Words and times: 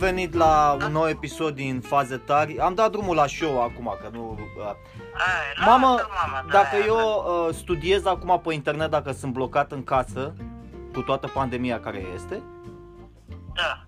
venit 0.00 0.34
la 0.34 0.76
un 0.86 0.92
nou 0.92 1.08
episod 1.08 1.54
din 1.54 1.80
Faze 1.80 2.16
Tari. 2.16 2.58
Am 2.58 2.74
dat 2.74 2.90
drumul 2.90 3.14
la 3.14 3.26
show 3.26 3.62
acum, 3.62 3.96
că 4.02 4.08
nu... 4.12 4.38
uh, 4.58 4.64
Ai, 4.64 5.64
Mamă, 5.66 5.86
lasă, 5.86 6.08
mamă, 6.22 6.44
da, 6.46 6.52
dacă 6.52 6.74
aia, 6.76 6.84
eu 6.86 6.96
uh, 7.46 7.54
studiez 7.54 8.06
acum 8.06 8.40
pe 8.44 8.52
internet, 8.54 8.90
dacă 8.90 9.12
sunt 9.12 9.32
blocat 9.32 9.72
în 9.72 9.84
casă, 9.84 10.32
cu 10.92 11.00
toată 11.00 11.26
pandemia 11.26 11.80
care 11.80 12.04
este, 12.14 12.42
Da. 13.54 13.84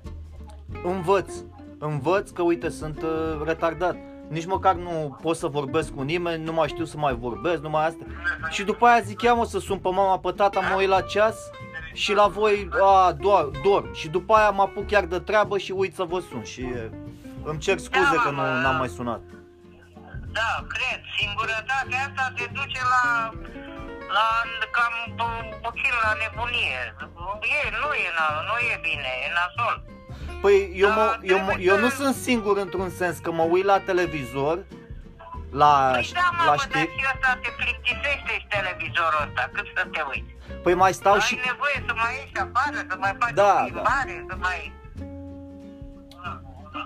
învăț. 0.84 1.34
Învăț 1.78 2.30
că, 2.30 2.42
uite, 2.42 2.68
sunt 2.68 3.02
uh, 3.02 3.42
retardat. 3.44 3.96
Nici 4.28 4.46
măcar 4.46 4.74
nu 4.74 5.18
pot 5.22 5.36
să 5.36 5.46
vorbesc 5.46 5.94
cu 5.94 6.02
nimeni, 6.02 6.44
nu 6.44 6.52
mai 6.52 6.68
știu 6.68 6.84
să 6.84 6.96
mai 6.98 7.14
vorbesc, 7.14 7.62
nu 7.62 7.68
mai 7.70 7.86
asta. 7.86 8.04
Și 8.50 8.62
după 8.64 8.86
aia 8.86 9.00
zic, 9.00 9.22
ia 9.22 9.34
mă 9.34 9.44
să 9.44 9.58
sun 9.58 9.78
pe 9.78 9.88
mama, 9.92 10.18
pe 10.18 10.30
tata, 10.30 10.60
mă 10.60 10.76
uit 10.78 10.88
la 10.88 11.00
ceas 11.00 11.36
și 11.92 12.12
la 12.12 12.26
voi, 12.26 12.68
a, 12.82 13.12
doar, 13.12 13.44
dorm. 13.64 13.94
Și 13.94 14.08
după 14.08 14.34
aia 14.34 14.50
mă 14.50 14.62
apuc 14.62 14.86
chiar 14.86 15.04
de 15.04 15.18
treabă 15.18 15.58
și 15.58 15.72
uit 15.72 15.94
să 15.94 16.02
vă 16.02 16.20
sun. 16.30 16.42
Și 16.44 16.60
uh, 16.74 16.84
îmi 17.44 17.58
cer 17.58 17.78
scuze 17.78 18.14
Da, 18.16 18.20
că 18.22 18.30
nu 18.30 18.36
mamă. 18.36 18.60
n-am 18.60 18.76
mai 18.76 18.88
sunat. 18.88 19.20
Da, 20.32 20.64
cred. 20.68 21.00
Singurătatea 21.18 21.98
asta 22.08 22.32
te 22.36 22.44
duce 22.52 22.80
la 22.94 23.30
la 24.18 24.28
cam 24.76 24.94
pu- 25.16 25.56
puțin 25.62 25.92
la 26.02 26.12
nebunie. 26.22 26.80
E, 27.56 27.60
nu 27.82 27.90
e, 28.04 28.08
na- 28.18 28.42
nu 28.48 28.56
e 28.72 28.78
bine, 28.88 29.10
e 29.26 29.28
nasol. 29.38 29.76
Păi 30.40 30.72
eu, 30.74 30.88
Da, 30.88 30.94
mă, 30.94 31.18
eu, 31.22 31.38
mă, 31.38 31.44
trebuie 31.46 31.66
eu 31.66 31.78
nu 31.78 31.88
să- 31.88 31.94
sunt 32.02 32.14
singur 32.14 32.56
într-un 32.58 32.90
sens, 32.90 33.18
că 33.18 33.32
mă 33.32 33.42
uit 33.42 33.64
la 33.64 33.78
televizor, 33.78 34.58
la, 35.50 35.90
Păi 35.92 36.10
da, 36.14 36.20
la 36.20 36.30
mamă, 36.36 36.48
dar 36.50 36.58
știri. 36.58 36.94
și 36.98 37.04
asta 37.14 37.38
te 37.42 37.50
plictisește 37.60 38.32
și 38.40 38.46
televizorul 38.56 39.20
ăsta, 39.26 39.50
cât 39.52 39.66
să 39.76 39.82
te 39.92 40.00
uiți. 40.10 40.30
Păi 40.62 40.74
mai 40.74 40.92
stau 40.94 41.12
Ai 41.12 41.20
și... 41.20 41.34
nevoie 41.34 41.84
să 41.86 41.92
mai 41.96 42.14
ieși 42.20 42.36
afară, 42.36 42.76
să 42.88 42.96
mai 42.98 43.16
faci 43.18 43.32
Da, 43.34 43.54
o 43.60 43.64
plimbare, 43.64 44.24
să 44.28 44.36
mai... 44.40 44.72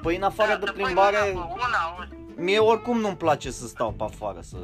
Păi 0.03 0.17
în 0.17 0.23
afară 0.23 0.51
Da, 0.53 0.57
de 0.59 0.67
să 0.67 0.73
pui 0.73 0.83
plimbare, 0.83 1.19
mâna 1.35 1.45
pe 1.47 1.53
Una, 1.53 1.95
una. 1.97 2.09
mie 2.37 2.59
oricum 2.59 2.99
nu-mi 3.01 3.17
place 3.17 3.51
să 3.51 3.67
stau 3.67 3.93
pe 3.93 4.05
afară, 4.05 4.41
să... 4.41 4.57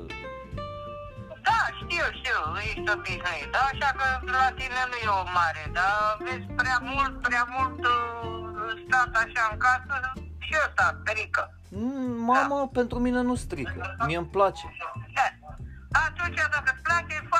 Da, 1.48 1.58
știu, 1.80 2.04
știu, 2.18 2.38
ești 2.68 2.90
obișnuit. 2.96 3.48
Da, 3.52 3.58
așa 3.72 3.90
că 3.98 4.06
la 4.30 4.48
tine 4.58 4.80
nu 4.90 4.96
e 5.06 5.08
o 5.22 5.24
mare, 5.38 5.64
dar 5.72 6.16
vezi 6.24 6.46
prea 6.60 6.78
mult, 6.82 7.22
prea 7.22 7.44
mult 7.56 7.78
uh, 7.86 8.82
stat 8.86 9.10
așa 9.22 9.42
în 9.50 9.58
casă 9.58 10.12
și 10.38 10.54
ăsta 10.66 10.84
strică. 11.04 11.42
Mm, 11.70 12.22
Mamă, 12.24 12.68
pentru 12.72 12.98
mine 12.98 13.20
nu 13.20 13.34
strică, 13.34 13.96
mie 14.06 14.16
îmi 14.16 14.26
place. 14.36 14.64
Da. 15.14 15.26
Atunci, 16.06 16.36
dacă 16.36 16.70
îți 16.74 16.82
place, 16.88 17.12
e 17.20 17.26
foarte 17.28 17.31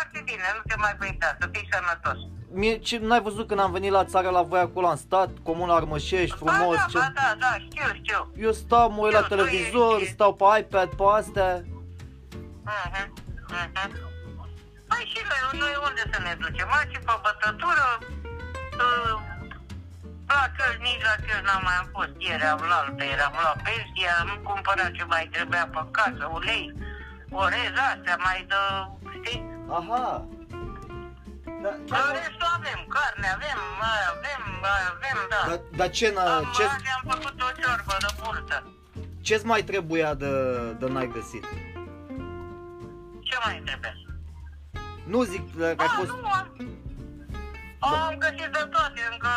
bine, 0.42 0.52
nu 0.56 0.62
te 0.66 0.74
mai 0.78 0.94
vei 0.98 1.16
da, 1.18 1.26
să 1.40 1.48
fii 1.52 1.68
sănătos. 1.72 2.18
Mie, 2.54 2.78
ce, 2.78 2.98
n-ai 2.98 3.20
văzut 3.20 3.46
când 3.48 3.60
am 3.60 3.72
venit 3.72 3.90
la 3.90 4.04
țară 4.04 4.30
la 4.30 4.42
voi 4.42 4.60
acolo, 4.60 4.86
am 4.88 4.96
stat, 4.96 5.30
comuna 5.42 5.74
Armășești, 5.74 6.36
frumos, 6.36 6.76
ba, 6.76 6.86
ce... 6.90 6.98
da, 6.98 7.10
ba, 7.14 7.20
da, 7.20 7.34
da, 7.38 7.52
știu, 7.66 7.88
știu. 8.02 8.20
Eu 8.46 8.52
stau, 8.52 8.90
mă 8.90 9.00
uit 9.02 9.12
la 9.12 9.22
Știu, 9.22 9.36
tu 9.36 9.42
televizor, 9.42 10.00
ești- 10.00 10.12
stau 10.12 10.34
pe 10.34 10.44
iPad, 10.58 10.88
pe 10.88 11.02
astea. 11.18 11.50
Mhm, 12.64 13.12
mhm. 13.48 14.10
Păi 14.88 15.04
și 15.12 15.20
noi, 15.30 15.60
noi 15.60 15.74
unde 15.86 16.02
să 16.12 16.18
ne 16.26 16.32
ducem? 16.42 16.66
Mai 16.70 16.86
și 16.92 16.98
pe 17.08 17.14
bătătură, 17.24 17.86
uh, 18.84 19.14
la 20.28 20.42
căști, 20.56 20.82
nici 20.86 21.02
la 21.08 21.14
căști 21.24 21.44
n-am 21.46 21.62
mai 21.66 21.76
am 21.80 21.88
fost. 21.96 22.12
Ieri 22.26 22.42
am 22.54 22.60
luat, 22.70 22.86
eram 23.14 23.34
la 23.46 23.52
pensie, 23.64 24.08
am 24.20 24.30
cumpărat 24.48 24.90
ce 24.96 25.04
mai 25.04 25.28
trebuia 25.32 25.64
pe 25.74 25.80
casă, 25.96 26.24
ulei, 26.36 26.64
orez, 27.30 27.74
astea, 27.90 28.16
mai 28.26 28.38
dă, 28.50 28.62
știi? 29.18 29.40
Aha. 29.68 30.26
Da, 31.62 31.70
La 31.86 32.10
restul 32.12 32.46
avem, 32.56 32.86
carne 32.88 33.26
avem, 33.34 33.58
mai 33.80 34.00
avem, 34.12 34.42
mai 34.60 34.80
avem, 34.92 35.18
da. 35.30 35.46
Dar 35.48 35.60
da, 35.76 35.88
ce, 35.88 36.06
Am, 36.16 36.44
n- 36.44 36.52
ce, 36.56 36.62
azi 36.64 36.84
am 37.02 37.10
făcut 37.10 37.42
o 37.42 37.46
ciorbă 37.60 37.96
de 38.00 38.06
burtă. 38.22 38.72
ce-ți 39.20 39.46
mai 39.46 39.62
trebuia 39.62 40.14
de, 40.14 40.32
de 40.78 40.86
n-ai 40.86 41.06
găsit? 41.06 41.44
Ce 43.20 43.36
mai 43.44 43.62
trebuie? 43.64 43.94
Nu 45.06 45.22
zic 45.22 45.56
că 45.56 45.64
ai 45.64 45.74
Ah, 45.78 45.92
fost... 45.96 46.10
nu 46.10 46.28
am. 46.28 46.48
Am 47.78 48.16
găsit 48.18 48.50
de 48.56 48.64
toate, 48.70 49.00
încă 49.12 49.32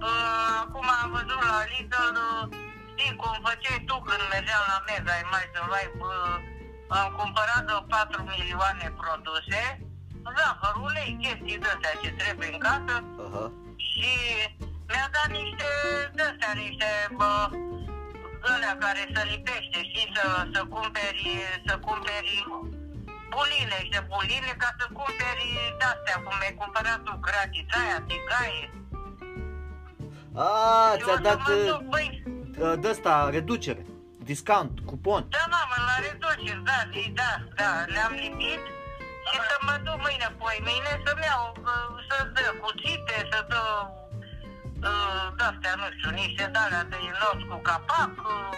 uh, 0.00 0.62
acum 0.64 0.86
am 1.02 1.10
văzut 1.10 1.40
la 1.50 1.58
Lidl, 1.72 2.16
uh, 2.28 2.48
știi 2.90 3.16
cum 3.16 3.32
făceai 3.46 3.82
tu 3.86 3.94
când 4.06 4.22
mergeam 4.32 4.62
la 4.72 4.78
Mega 4.88 5.14
Imagine 5.26 5.62
Live, 5.74 5.96
uh, 6.08 6.36
am 6.98 7.08
cumpărat 7.18 7.62
de 7.68 7.76
4 7.88 8.22
milioane 8.32 8.86
produse, 9.02 9.62
zahăr, 10.36 10.76
ulei, 10.86 11.10
chestii 11.22 11.58
de-astea 11.62 11.94
ce 12.02 12.10
trebuie 12.20 12.48
în 12.52 12.58
casă 12.66 12.94
Aha. 13.24 13.44
și 13.88 14.10
mi-a 14.88 15.08
dat 15.14 15.28
niște 15.38 15.68
de-astea, 16.16 16.52
niște 16.62 16.90
bă, 17.18 17.32
alea 18.52 18.74
care 18.84 19.02
se 19.14 19.22
lipește, 19.30 19.78
știi, 19.88 20.08
să, 20.14 20.24
să 20.52 20.60
cumperi, 20.74 21.28
să 21.66 21.74
cumperi 21.86 22.34
buline 23.32 23.78
și 23.84 23.90
de 23.96 24.02
buline 24.10 24.52
ca 24.62 24.68
să 24.78 24.84
cumperi 24.98 25.48
de-astea, 25.78 26.16
cum 26.24 26.36
ai 26.46 26.54
cumpărat 26.60 27.00
tu 27.06 27.12
gratița 27.26 27.76
aia, 27.84 27.98
tigaie. 28.08 28.64
A, 30.34 30.48
Și 30.96 31.02
ți-a 31.04 31.12
o 31.12 31.16
să 31.16 31.22
dat 31.28 31.38
mă 31.46 31.54
uh, 31.54 31.66
duc, 31.70 31.82
băi, 31.92 32.08
de 32.82 32.88
ăsta, 32.88 33.28
reducere, 33.30 33.82
discount, 34.32 34.74
cupon. 34.88 35.22
da, 35.34 35.44
mamă, 35.54 35.76
la 35.88 35.96
reduceri, 36.04 36.62
da, 36.68 36.78
zi, 36.92 37.02
da, 37.20 37.32
da, 37.60 37.70
le-am 37.92 38.12
lipit 38.22 38.62
și 39.28 39.36
să 39.48 39.56
mă 39.66 39.74
duc 39.84 39.98
mâine, 40.04 40.28
poi 40.40 40.56
mâine 40.66 40.92
să-mi 41.04 41.26
iau, 41.30 41.44
uh, 41.72 41.88
să 42.08 42.16
dă 42.34 42.46
cuțite, 42.62 43.16
să 43.30 43.38
dă 43.52 43.62
uh, 44.88 45.26
de-astea, 45.38 45.72
nu 45.80 45.86
știu, 45.94 46.10
niște 46.20 46.44
de-alea 46.54 46.84
de 46.92 46.98
inox 47.08 47.38
cu 47.50 47.56
capac, 47.68 48.12
uh, 48.34 48.52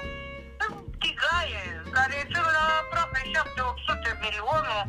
tigaie, 1.03 1.65
care 1.97 2.19
sunt 2.33 2.49
la 2.57 2.65
aproape 2.81 3.21
7-800 3.35 4.11
milionul 4.25 4.83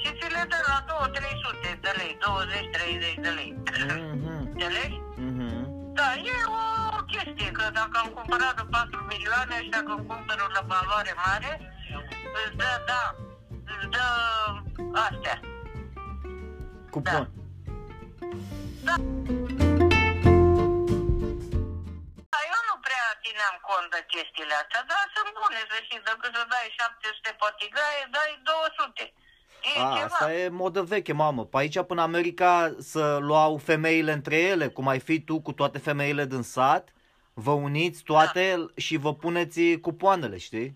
și 0.00 0.08
ți 0.18 0.28
le 0.34 0.42
dă 0.52 0.58
la 0.68 0.78
2-300 0.88 1.84
de 1.84 1.92
lei, 1.98 2.12
20-30 2.22 3.24
de 3.24 3.30
lei. 3.38 3.50
Mhm, 3.80 4.05
dacă 7.70 7.96
am 8.02 8.08
cumpărat 8.16 8.54
de 8.56 8.64
4 8.70 9.00
milioane 9.12 9.56
și 9.62 9.68
dacă 9.68 9.90
îmi 9.96 10.06
cumpăr 10.06 10.38
o 10.46 10.48
valoare 10.66 11.14
mare, 11.26 11.52
îți 12.40 12.56
dă, 12.56 12.70
da, 12.90 13.02
îți 13.72 13.88
dă 13.94 14.06
astea. 15.06 15.40
Cupon. 16.90 17.24
Da, 18.88 18.94
eu 22.54 22.60
nu 22.70 22.76
prea 22.86 23.06
țineam 23.22 23.56
cont 23.68 23.88
de 23.94 24.00
chestiile 24.12 24.54
astea, 24.62 24.82
dar 24.90 25.04
sunt 25.14 25.30
bune, 25.38 25.60
să 25.70 25.76
știi, 25.86 26.06
dacă 26.10 26.24
să 26.34 26.42
dai 26.54 26.66
700 26.78 27.30
pe 27.40 27.48
tigaie, 27.60 28.02
dai 28.16 28.32
200. 28.42 29.12
E 29.66 29.80
A, 29.80 29.92
ceva. 29.96 30.04
asta 30.06 30.32
e 30.32 30.48
modă 30.48 30.82
veche, 30.82 31.12
mamă. 31.12 31.42
Pe 31.44 31.56
aici, 31.58 31.78
până 31.90 32.02
America, 32.02 32.74
să 32.92 33.04
luau 33.20 33.56
femeile 33.56 34.12
între 34.12 34.36
ele, 34.36 34.66
cum 34.68 34.88
ai 34.88 35.00
fi 35.00 35.20
tu 35.20 35.40
cu 35.40 35.52
toate 35.52 35.78
femeile 35.78 36.24
din 36.24 36.42
sat, 36.42 36.84
vă 37.44 37.54
uniți 37.68 38.00
toate 38.10 38.44
și 38.86 38.94
vă 39.04 39.12
puneți 39.22 39.60
cupoanele, 39.86 40.38
știi? 40.48 40.68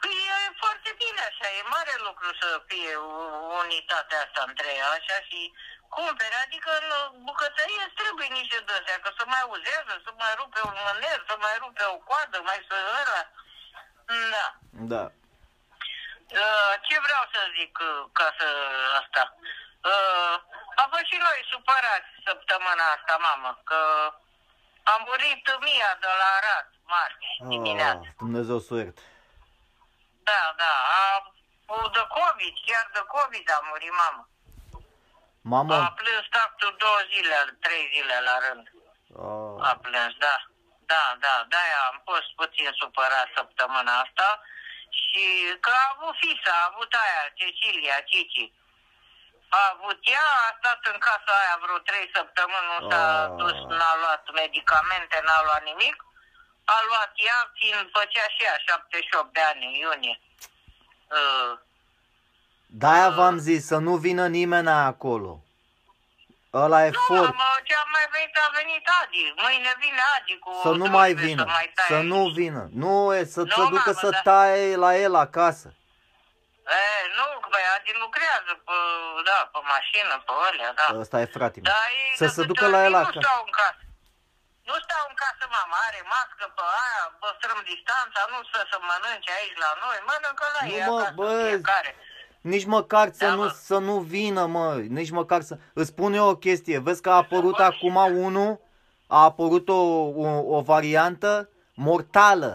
Păi 0.00 0.16
e 0.34 0.58
foarte 0.62 0.90
bine 1.02 1.20
așa, 1.30 1.46
e 1.58 1.72
mare 1.76 1.94
lucru 2.06 2.28
să 2.42 2.48
fie 2.70 2.92
u- 2.96 3.42
unitatea 3.62 4.18
asta 4.26 4.40
între 4.50 4.68
ea, 4.78 4.88
așa 4.98 5.18
și 5.28 5.40
cumpere, 5.96 6.36
adică 6.44 6.70
în 6.80 6.88
bucătărie 7.28 7.82
îți 7.84 7.98
trebuie 8.00 8.28
niște 8.38 8.58
de 8.68 8.94
că 9.04 9.10
să 9.18 9.24
mai 9.34 9.44
uzează, 9.54 9.92
să 10.04 10.10
mai 10.22 10.32
rupe 10.40 10.60
un 10.70 10.76
mâner, 10.86 11.18
să 11.28 11.34
mai 11.44 11.56
rupe 11.62 11.84
o 11.94 11.96
coadă, 12.08 12.36
mai 12.48 12.60
să 12.68 12.76
ăla. 13.00 13.22
Da. 14.34 14.46
Da. 14.92 15.04
Uh, 16.42 16.72
ce 16.86 16.96
vreau 17.06 17.24
să 17.34 17.40
zic 17.58 17.74
uh, 17.90 18.00
ca 18.18 18.28
să 18.38 18.48
asta? 19.00 19.22
Uh, 19.90 20.34
am 20.80 20.88
fost 20.92 21.06
și 21.10 21.18
noi 21.26 21.38
supărați 21.52 22.10
săptămâna 22.26 22.86
asta, 22.96 23.14
mamă, 23.28 23.50
că 23.70 23.80
a 24.82 24.94
murit 25.06 25.44
Mia 25.66 25.90
de 26.00 26.10
la 26.20 26.28
Arad, 26.38 26.68
marți 26.92 27.30
dimineața. 27.52 28.08
Ah, 28.08 28.14
Dumnezeu 28.18 28.58
suert. 28.58 28.98
Da, 30.28 30.42
da, 30.62 30.74
a, 31.00 31.32
de 31.96 32.04
COVID, 32.18 32.54
chiar 32.66 32.86
de 32.96 33.02
COVID 33.14 33.46
a 33.56 33.60
murit 33.68 33.94
mama. 34.02 34.24
A 34.24 35.48
Mamă, 35.52 35.94
plâns 36.00 36.26
tactul 36.36 36.72
două 36.84 37.00
zile, 37.12 37.36
trei 37.64 37.84
zile 37.94 38.16
la 38.28 38.36
rând. 38.44 38.66
A 39.66 39.70
ah, 39.70 39.76
plâns, 39.84 40.14
da. 40.26 40.36
Da, 40.92 41.06
da, 41.24 41.34
de-aia 41.50 41.80
am 41.90 41.98
fost 42.08 42.28
puțin 42.40 42.70
supărat 42.80 43.28
săptămâna 43.36 43.94
asta 44.04 44.28
și 45.00 45.24
că 45.64 45.70
a 45.82 45.92
avut 45.92 46.14
fisa, 46.20 46.52
a 46.58 46.68
avut 46.70 46.92
aia, 47.04 47.22
Cecilia, 47.40 47.98
Cici. 48.10 48.52
A 49.58 49.60
avut 49.74 50.00
ea, 50.16 50.28
a 50.46 50.50
stat 50.58 50.80
în 50.92 50.98
casa 51.08 51.32
aia 51.40 51.56
vreo 51.64 51.78
trei 51.88 52.06
săptămâni, 52.16 52.68
nu 52.72 52.78
s-a 52.90 53.04
Ah. 53.24 53.30
dus, 53.40 53.56
n-a 53.78 53.92
luat 54.02 54.24
medicamente, 54.40 55.16
n-a 55.26 55.40
luat 55.46 55.62
nimic. 55.70 55.96
A 56.74 56.78
luat 56.88 57.12
ea, 57.28 57.38
fiind 57.58 57.84
făcea 57.96 58.26
și 58.34 58.40
ea 58.48 58.56
78 58.66 59.32
de 59.36 59.42
ani 59.50 59.62
în 59.68 59.74
iunie. 59.84 60.16
Uh, 61.18 61.52
de-aia 62.80 63.08
v-am 63.18 63.36
zis 63.38 63.66
să 63.66 63.76
nu 63.86 63.94
vină 64.06 64.24
nimeni 64.38 64.68
acolo. 64.92 65.32
Ăla 66.52 66.84
e 66.86 66.90
Nu, 66.90 67.00
for. 67.06 67.16
mamă, 67.20 67.48
ce 67.64 67.74
a 67.74 67.84
mai 67.96 68.06
venit, 68.14 68.36
a 68.46 68.48
venit 68.58 68.84
Adi. 69.02 69.24
Mâine 69.42 69.72
vine 69.82 70.02
Adi 70.16 70.38
cu 70.38 70.50
Să 70.62 70.68
o 70.68 70.74
nu 70.74 70.84
mai 70.98 71.08
trunve 71.10 71.26
vină. 71.26 71.42
Să, 71.42 71.48
mai 71.48 71.72
taie 71.74 71.88
Să 71.88 71.94
aici. 71.94 72.06
nu 72.12 72.28
vină. 72.28 72.68
Nu 72.82 73.14
e 73.14 73.24
să 73.24 73.40
Nu, 73.40 73.46
se 73.46 73.60
ducă 73.74 73.92
mamă, 73.92 73.98
să 74.02 74.08
da. 74.10 74.20
taie 74.20 74.76
la 74.76 74.96
el 74.96 75.14
acasă. 75.14 75.74
E, 76.66 76.82
nu, 77.18 77.26
că 77.60 77.66
băi, 77.66 77.74
Adi 77.76 77.92
lucrează 78.04 78.52
pe, 78.66 78.76
da, 79.28 79.38
pe 79.52 79.60
mașină, 79.74 80.14
pe 80.26 80.32
alea, 80.46 80.70
da. 80.80 80.86
Ăsta 81.04 81.16
e 81.24 81.34
frate 81.36 81.58
meu. 81.60 81.68
Da, 81.72 81.80
ei 82.02 82.12
Să 82.20 82.26
de 82.26 82.32
se 82.36 82.40
câte 82.40 82.50
ducă 82.50 82.64
ori 82.66 82.74
la 82.76 82.80
el 82.86 82.92
Nu 82.94 83.00
acasă. 83.02 83.20
stau 83.24 83.40
în 83.48 83.52
casă. 83.60 83.82
Nu 84.68 84.76
stau 84.84 85.04
în 85.10 85.16
casă, 85.22 85.44
mama, 85.56 85.76
are 85.88 86.00
mască 86.14 86.44
pe 86.56 86.64
aia, 86.84 87.02
păstrăm 87.22 87.58
distanța, 87.72 88.20
nu 88.32 88.38
stă 88.48 88.60
să 88.70 88.76
mănânce 88.88 89.30
aici 89.38 89.58
la 89.64 89.70
noi, 89.82 89.98
mănâncă 90.10 90.44
la 90.56 90.60
Nu, 90.66 90.72
ei 90.76 90.82
mă, 90.90 90.98
acasă, 91.00 91.16
bă, 91.20 91.30
fiecare. 91.52 91.90
Nici 92.54 92.66
măcar 92.76 93.06
să, 93.18 93.24
Da, 93.26 93.34
nu, 93.38 93.42
mă. 93.42 93.48
să 93.68 93.76
nu 93.88 93.96
vină, 94.14 94.42
mă. 94.56 94.66
Nici 94.98 95.12
măcar 95.20 95.40
să... 95.48 95.54
Îți 95.80 95.90
spun 95.94 96.10
eu 96.20 96.26
o 96.34 96.36
chestie. 96.46 96.78
Vezi 96.86 97.02
că 97.04 97.10
a 97.10 97.20
apărut 97.24 97.56
bă, 97.56 97.62
acum 97.70 97.96
unul, 98.26 98.52
a 99.16 99.20
apărut 99.30 99.66
o, 99.68 99.82
o, 100.24 100.28
o 100.56 100.60
variantă 100.72 101.32
mortală 101.74 102.50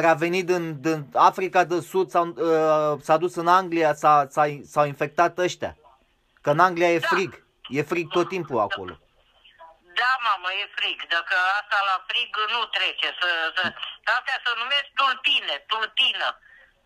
care 0.00 0.12
a 0.12 0.14
venit 0.26 0.46
din, 0.46 0.80
din 0.80 0.98
Africa 1.30 1.64
de 1.64 1.80
Sud, 1.80 2.06
s-a, 2.10 2.20
uh, 2.20 2.92
s-a 3.06 3.16
dus 3.16 3.34
în 3.42 3.48
Anglia, 3.60 3.94
s-a, 3.94 4.26
s-a, 4.34 4.44
s-au 4.72 4.84
infectat 4.92 5.38
ăștia. 5.38 5.76
Că 6.42 6.50
în 6.50 6.58
Anglia 6.68 6.90
e 6.92 6.98
Da. 6.98 7.06
frig. 7.12 7.30
E 7.78 7.82
frig 7.92 8.06
tot 8.16 8.28
timpul 8.28 8.58
acolo. 8.68 8.92
Da, 10.00 10.12
mamă, 10.28 10.48
e 10.62 10.64
frig. 10.78 10.98
Dacă 11.16 11.34
asta 11.60 11.78
la 11.90 11.96
frig 12.08 12.30
nu 12.54 12.60
trece. 12.76 13.08
Să, 13.20 13.28
să, 13.56 13.62
astea 14.16 14.38
se 14.44 14.50
numesc 14.62 14.86
tulpine, 15.00 15.54
tulpină. 15.70 16.28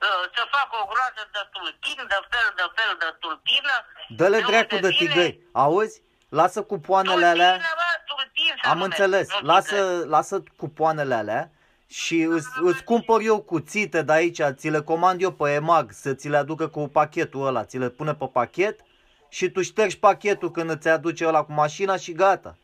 Uh, 0.06 0.22
Să 0.34 0.42
fac 0.56 0.68
o 0.80 0.82
groază 0.92 1.22
de 1.36 1.42
tulpin, 1.54 1.98
de 2.12 2.18
fel, 2.32 2.48
de 2.60 2.66
fel 2.76 2.92
de 3.02 3.08
tulpină. 3.22 3.74
Dă-le 4.18 4.40
de 4.40 4.46
dracu 4.50 4.74
unde 4.74 4.88
de 4.88 4.94
vine- 4.98 5.12
tigăi. 5.12 5.32
Auzi? 5.64 5.96
Lasă 6.40 6.58
cupoanele 6.72 7.26
alea. 7.32 7.52
Tulpină, 7.54 7.74
bă, 7.80 7.90
tulpin 8.10 8.52
se 8.62 8.68
Am 8.72 8.78
numește, 8.78 9.02
înțeles. 9.02 9.26
nu 9.28 9.34
tigăi. 9.38 9.50
Lasă, 9.54 9.78
lasă 10.16 10.34
cupoanele 10.62 11.14
alea 11.22 11.42
și 11.90 12.20
îți, 12.20 12.46
îți 12.62 12.84
cumpăr 12.84 13.20
eu 13.20 13.40
cuțite 13.40 14.02
de 14.02 14.12
aici, 14.12 14.40
ți 14.50 14.68
le 14.68 14.80
comand 14.80 15.22
eu 15.22 15.32
pe 15.32 15.52
EMAG 15.52 15.90
să 15.92 16.14
ți 16.14 16.28
le 16.28 16.36
aducă 16.36 16.68
cu 16.68 16.88
pachetul 16.88 17.46
ăla, 17.46 17.64
ți 17.64 17.78
le 17.78 17.88
pune 17.88 18.14
pe 18.14 18.26
pachet 18.32 18.80
și 19.28 19.50
tu 19.50 19.62
ștergi 19.62 19.98
pachetul 19.98 20.50
când 20.50 20.70
îți 20.70 20.88
aduce 20.88 21.26
ăla 21.26 21.44
cu 21.44 21.52
mașina 21.52 21.96
și 21.96 22.12
gata. 22.12 22.56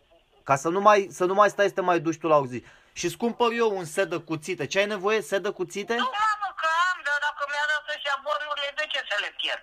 Ca 0.42 0.56
să 0.56 0.68
nu 0.68 0.80
mai, 0.80 1.08
să 1.10 1.24
nu 1.24 1.34
mai 1.34 1.48
stai 1.50 1.66
să 1.68 1.72
te 1.74 1.80
mai 1.80 2.00
duci 2.00 2.18
tu 2.18 2.26
la 2.26 2.36
o 2.36 2.46
zi. 2.46 2.64
Și 2.92 3.04
îți 3.04 3.16
cumpăr 3.16 3.48
eu 3.52 3.76
un 3.76 3.84
set 3.84 4.10
de 4.10 4.16
cuțite. 4.16 4.66
Ce 4.66 4.78
ai 4.78 4.86
nevoie? 4.86 5.20
Set 5.20 5.42
de 5.42 5.48
cuțite? 5.50 5.92
Nu, 5.94 5.98
mamă, 6.02 6.54
că 6.56 6.66
am, 6.92 7.00
dar 7.04 7.18
dacă 7.20 7.44
mi-a 7.50 7.66
dat 7.72 7.94
ăștia 7.96 8.22
bonurile, 8.24 8.72
de 8.76 8.84
ce 8.88 8.98
să 9.08 9.16
le 9.20 9.34
pierd? 9.40 9.62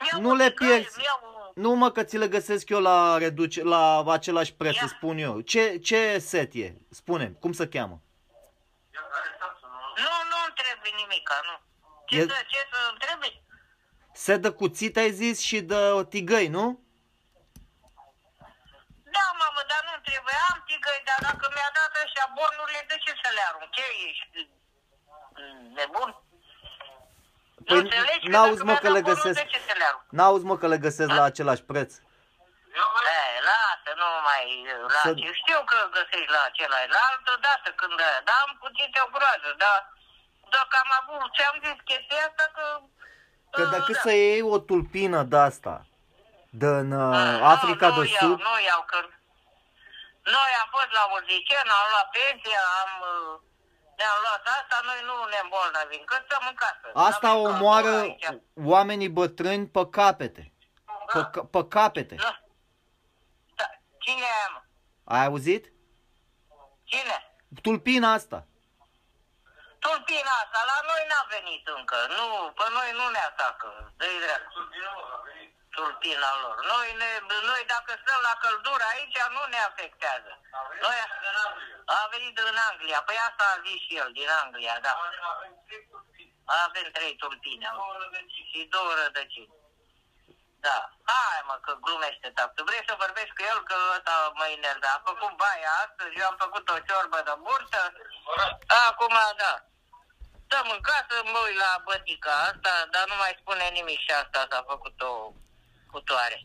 Mi-au 0.00 0.20
Nu 0.20 0.34
le 0.34 0.48
ticăi, 0.50 0.66
pierzi. 0.66 0.98
mi-au- 0.98 1.52
Nu 1.54 1.74
mă 1.74 1.90
că 1.90 2.02
ți 2.02 2.16
le 2.16 2.28
găsesc 2.28 2.68
eu 2.68 2.80
la 2.80 3.18
reduce, 3.18 3.62
la 3.64 4.04
același 4.06 4.54
preț, 4.54 4.74
Ia. 4.74 4.80
îți 4.84 4.92
spun 4.96 5.18
eu. 5.18 5.40
Ce, 5.40 5.76
ce 5.78 6.18
set 6.18 6.54
e? 6.54 6.74
spune 6.90 7.36
cum 7.40 7.52
se 7.52 7.68
cheamă? 7.68 8.00
Nu, 10.62 10.68
nu-mi 10.68 10.80
trebuie 10.80 10.92
nimica, 11.02 11.36
nu. 11.48 11.54
Ce, 12.08 12.16
E- 12.20 12.28
să, 12.32 12.38
ce 12.52 12.60
să-mi 12.72 12.98
trebuie? 13.04 13.32
Set 14.12 14.40
de 14.42 14.50
cuțite 14.50 14.98
ai 15.00 15.12
zis 15.22 15.40
și 15.48 15.58
de 15.60 15.80
tigăi, 16.08 16.48
nu? 16.58 16.66
Da, 19.16 19.26
mamă, 19.42 19.60
dar 19.70 19.82
nu 19.90 19.94
trebuie. 20.08 20.36
Am 20.50 20.58
tigăi, 20.66 21.00
dar 21.08 21.18
dacă 21.28 21.44
mi-a 21.54 21.70
dat 21.78 21.92
ăștia 22.04 22.26
bonurile, 22.38 22.82
de 22.90 22.96
ce 23.04 23.12
să 23.22 23.28
le 23.36 23.42
arunc? 23.48 23.70
Ce 23.78 23.84
ești 24.08 24.38
mm, 25.38 25.72
nebun? 25.78 26.10
Păi 27.66 27.74
nu 27.76 27.82
înțelegi 27.84 28.24
că 28.26 28.30
n-auzi, 28.34 28.60
dacă 28.60 28.64
mă, 28.64 28.70
mi-a 28.70 28.80
că 28.84 28.88
dat 28.88 28.96
le 28.96 29.00
bonul, 29.00 29.14
găsesc. 29.16 29.38
De 29.42 29.48
ce 29.52 29.60
să 29.68 29.74
le 29.80 29.84
arunc? 29.90 30.04
N-auzi 30.18 30.44
mă 30.50 30.56
că 30.62 30.66
le 30.72 30.78
găsesc 30.86 31.08
Da. 31.12 31.14
la 31.20 31.24
același 31.32 31.62
preț. 31.70 31.90
E, 33.16 33.20
lasă, 33.50 33.90
nu 34.02 34.08
mai... 34.28 34.44
La 34.94 35.00
Să- 35.04 35.14
ce. 35.20 35.26
Știu 35.42 35.60
că 35.70 35.76
găsești 35.98 36.30
la 36.36 36.42
același, 36.50 36.88
la 36.96 37.02
altă 37.10 37.32
dată 37.46 37.68
când 37.80 37.96
aia. 38.06 38.20
Dar 38.28 38.36
am 38.46 38.52
cuțite 38.64 38.98
o 39.06 39.08
groază, 39.16 39.50
dar 39.62 39.76
dacă 40.56 40.74
am 40.84 40.90
avut, 41.00 41.28
ți-am 41.36 41.56
zis 41.64 41.78
chestia 41.90 42.20
asta 42.28 42.44
că... 42.56 42.64
Că 43.54 43.62
uh, 43.62 43.70
dacă 43.76 43.92
da. 43.92 44.00
să 44.04 44.10
iei 44.12 44.42
o 44.54 44.58
tulpină 44.68 45.22
de 45.32 45.36
asta, 45.50 45.74
din 46.62 46.92
uh, 46.92 47.16
Ah, 47.16 47.40
Africa 47.54 47.88
nu, 47.88 47.94
de 47.94 48.00
nu 48.00 48.06
Sud, 48.20 48.38
Iau, 48.38 48.46
nu 48.48 48.54
iau, 48.68 48.82
că 48.90 48.98
noi 50.36 50.50
am 50.62 50.68
fost 50.76 50.90
la 50.98 51.02
Urzicen, 51.14 51.66
am 51.78 51.86
luat 51.92 52.08
pensia, 52.18 52.62
am, 52.82 52.92
uh, 53.12 53.34
ne-am 53.98 54.18
luat 54.24 54.44
asta, 54.58 54.76
noi 54.88 55.00
nu 55.08 55.14
ne 55.32 55.38
îmbolnăvim, 55.44 56.02
că 56.10 56.16
stăm 56.24 56.42
în 56.50 56.56
casă. 56.62 56.86
asta 57.08 57.28
Avem 57.28 57.42
omoară 57.50 57.92
căldură 57.96 58.16
aici. 58.30 58.42
oamenii 58.72 59.08
bătrâni 59.18 59.66
pe 59.76 59.82
capete. 59.98 60.44
Pe, 61.12 61.18
Da. 61.18 61.24
ca- 61.34 61.44
pe 61.54 61.60
capete. 61.68 62.14
Nu. 62.14 62.30
Da. 63.58 63.66
Cine 64.04 64.26
e, 64.44 64.46
mă? 64.54 64.60
Ai 65.14 65.24
auzit? 65.24 65.72
Cine? 66.84 67.16
Tulpina 67.62 68.12
asta. 68.12 68.46
Tulpina 69.84 70.32
asta, 70.42 70.60
la 70.72 70.78
noi 70.90 71.02
n-a 71.10 71.24
venit 71.34 71.64
încă. 71.76 71.98
Nu, 72.16 72.26
pe 72.58 72.66
noi 72.76 72.90
nu 72.98 73.06
ne 73.14 73.22
atacă. 73.30 73.92
Dă-i 73.98 74.18
drept. 74.24 74.52
Tulpina 75.74 76.30
lor. 76.42 76.56
Noi, 76.72 76.88
ne, 77.00 77.10
noi 77.50 77.62
dacă 77.74 77.90
stăm 78.02 78.20
la 78.28 78.34
căldură 78.42 78.84
aici, 78.92 79.18
nu 79.36 79.42
ne 79.52 79.60
afectează. 79.70 80.32
Noi, 80.84 80.96
a 81.84 82.08
venit 82.10 82.34
din 82.34 82.58
Anglia. 82.70 83.00
Păi 83.02 83.18
asta 83.28 83.44
a 83.54 83.60
zis 83.66 83.80
și 83.86 83.96
el, 83.96 84.10
din 84.12 84.28
Anglia, 84.42 84.76
da. 84.86 84.94
Avem 86.64 86.90
trei 86.96 87.16
tulpine 87.16 87.68
și 88.50 88.68
două 88.74 88.92
rădăcini. 89.00 89.54
Da. 90.66 90.78
Hai 91.04 91.42
mă, 91.46 91.56
că 91.64 91.72
glumește 91.80 92.28
tactul. 92.30 92.64
Vrei 92.64 92.84
să 92.88 92.94
vorbești 93.04 93.36
cu 93.36 93.42
el 93.50 93.62
că 93.62 93.76
ăsta 93.96 94.32
mă 94.34 94.46
enervează. 94.46 94.96
A 94.96 95.08
făcut 95.10 95.32
baia 95.42 95.70
astăzi, 95.84 96.18
eu 96.20 96.26
am 96.26 96.36
făcut 96.44 96.68
o 96.68 96.78
ciorbă 96.88 97.18
de 97.24 97.34
burtă. 97.44 97.92
Acum, 98.88 99.16
da. 99.36 99.52
Stăm 100.52 100.70
în 100.76 100.80
casă, 100.90 101.14
mă 101.32 101.40
uit 101.46 101.58
la 101.64 101.72
bătica 101.84 102.32
asta, 102.50 102.72
dar 102.94 103.04
nu 103.10 103.16
mai 103.22 103.32
spune 103.40 103.64
nimic 103.78 103.98
și 104.06 104.12
asta 104.22 104.46
s-a 104.50 104.62
făcut 104.72 104.96
o 105.00 105.12
cutoare. 105.92 106.38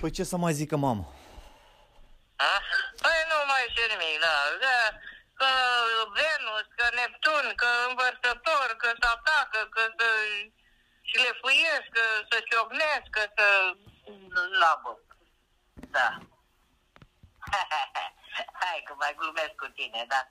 Păi 0.00 0.10
ce 0.16 0.24
să 0.24 0.36
mai 0.36 0.52
zică 0.60 0.76
mamă? 0.76 1.04
A? 2.36 2.54
Păi 3.02 3.20
nu 3.30 3.38
mai 3.52 3.64
știu 3.70 3.86
nimic, 3.94 4.14
da. 4.26 4.36
da. 4.66 4.80
Că 5.38 5.50
Venus, 6.18 6.66
că 6.78 6.86
Neptun, 6.98 7.44
că 7.60 7.68
învărsător, 7.88 8.68
că 8.80 8.88
se 9.00 9.06
atacă, 9.14 9.60
că 9.74 9.82
să 9.98 10.08
și 11.08 11.16
le 11.24 11.32
fuiesc, 11.40 11.88
că 11.96 12.04
să 12.30 12.36
ciocnesc, 12.48 13.08
că 13.16 13.22
să 13.36 13.46
labă. 14.62 14.92
Da. 15.96 16.08
Hai 18.62 18.78
că 18.86 18.92
mai 18.96 19.14
glumesc 19.18 19.54
cu 19.62 19.68
tine, 19.78 20.04
da. 20.08 20.22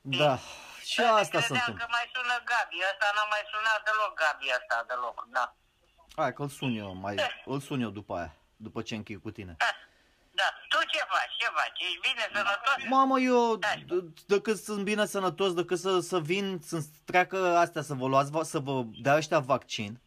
Da. 0.00 0.38
Și 0.84 0.96
Da, 1.00 1.12
asta 1.14 1.40
se 1.40 1.46
credeam 1.46 1.54
întâmplă. 1.58 1.84
că 1.84 1.86
mai 1.96 2.06
sună 2.14 2.36
Gabi, 2.50 2.76
ăsta 2.90 3.06
n-a 3.16 3.26
mai 3.34 3.42
sunat 3.52 3.80
deloc 3.88 4.12
Gabi 4.22 4.46
ăsta 4.58 4.76
deloc, 4.90 5.18
da. 5.36 5.46
Hai 6.16 6.32
că 6.32 6.42
îl 6.42 6.48
sun 6.48 6.72
eu, 6.82 6.94
mai, 6.94 7.14
îl 7.44 7.60
sun 7.60 7.80
eu 7.80 7.90
după 7.90 8.12
aia, 8.16 8.32
după 8.56 8.82
ce 8.82 8.94
închei 8.94 9.20
cu 9.24 9.30
tine. 9.30 9.54
Ah, 9.58 9.74
Da, 10.40 10.48
tu 10.68 10.78
ce 10.92 10.98
faci, 11.12 11.34
ce 11.38 11.46
faci, 11.58 11.80
ești 11.80 12.00
bine, 12.00 12.24
sănătos? 12.32 12.78
Mamă, 12.88 13.18
eu, 13.20 13.56
Da. 13.56 13.68
d- 13.74 14.24
decât 14.26 14.58
sunt 14.58 14.82
bine 14.84 15.06
sănătos, 15.06 15.54
decât 15.54 15.78
să, 15.78 16.00
să 16.00 16.20
vin, 16.20 16.58
să 16.62 16.78
treacă 17.04 17.56
astea, 17.56 17.82
să 17.82 17.94
vă 17.94 18.06
luați, 18.06 18.30
va- 18.30 18.42
să 18.42 18.58
vă 18.58 18.82
dea 19.02 19.16
ăștia 19.16 19.38
vaccin, 19.38 20.00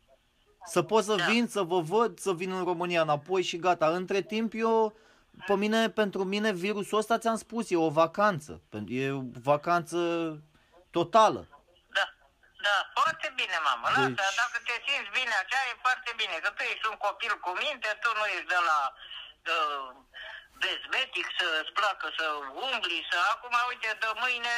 să 0.65 0.81
pot 0.81 1.03
să 1.03 1.15
Da. 1.15 1.25
vin, 1.25 1.47
să 1.47 1.61
vă 1.61 1.79
văd, 1.81 2.19
să 2.19 2.33
vin 2.33 2.51
în 2.51 2.63
România 2.63 3.01
înapoi 3.01 3.41
și 3.43 3.57
gata. 3.57 3.87
Între 3.89 4.21
timp, 4.21 4.51
eu, 4.55 4.93
pe 5.47 5.55
mine, 5.63 5.89
pentru 6.01 6.21
mine, 6.33 6.49
virusul 6.65 6.97
ăsta, 7.01 7.17
ți-am 7.23 7.39
spus, 7.45 7.63
e 7.71 7.77
o 7.87 7.95
vacanță. 8.01 8.51
Pen- 8.71 8.87
E 9.01 9.11
o 9.11 9.21
vacanță 9.51 9.97
totală. 10.97 11.41
Da, 11.97 12.05
da, 12.65 12.75
foarte 12.97 13.27
bine, 13.39 13.57
mamă. 13.67 13.85
Lasă, 13.95 14.07
Deci- 14.07 14.39
dacă 14.41 14.57
te 14.67 14.75
simți 14.85 15.11
bine 15.19 15.33
așa, 15.43 15.59
e 15.69 15.83
foarte 15.87 16.11
bine. 16.21 16.35
Că 16.43 16.49
tu 16.55 16.61
ești 16.71 16.87
un 16.91 16.97
copil 17.07 17.33
cu 17.45 17.51
minte, 17.63 17.89
tu 18.03 18.09
nu 18.19 18.25
ești 18.35 18.51
de 18.55 18.59
la 18.69 18.79
uh, 19.53 19.89
bezmetic 20.61 21.27
să-ți 21.39 21.71
placă 21.77 22.07
să 22.17 22.25
umbli, 22.67 22.99
să... 23.09 23.17
Acum, 23.33 23.53
uite, 23.71 23.89
de 24.03 24.09
mâine, 24.23 24.55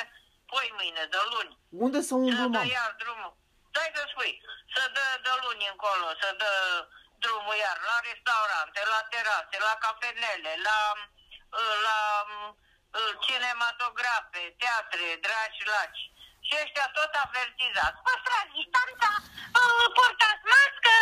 poi 0.51 0.67
mâine, 0.79 1.03
de 1.13 1.21
luni. 1.31 1.53
Unde 1.85 1.99
să 2.01 2.07
Să 2.11 2.15
umblu, 2.25 2.45
dă 2.53 2.57
mamă? 2.57 2.71
iar 2.77 2.91
drumul. 3.03 3.33
Dai 3.75 3.89
să 3.97 4.03
spui, 4.11 4.33
să 4.75 4.81
dă 4.97 5.05
de 5.25 5.33
luni 5.43 5.63
încolo, 5.73 6.07
să 6.21 6.29
dă 6.41 6.51
drumul 7.25 7.55
iar 7.65 7.77
la 7.89 7.97
restaurante, 8.09 8.79
la 8.93 9.01
terase, 9.13 9.55
la 9.67 9.75
cafenele, 9.85 10.51
la, 10.67 10.79
uh, 11.59 11.75
la 11.87 11.99
uh, 12.29 13.11
cinematografe, 13.25 14.43
teatre, 14.61 15.07
dragi 15.25 15.63
laci. 15.73 16.03
Și 16.45 16.53
ăștia 16.63 16.87
tot 16.97 17.11
avertizați. 17.25 18.01
Păstrați 18.07 18.55
distanța, 18.57 19.11
uh, 19.59 19.85
portați 19.97 20.45
mască, 20.53 20.97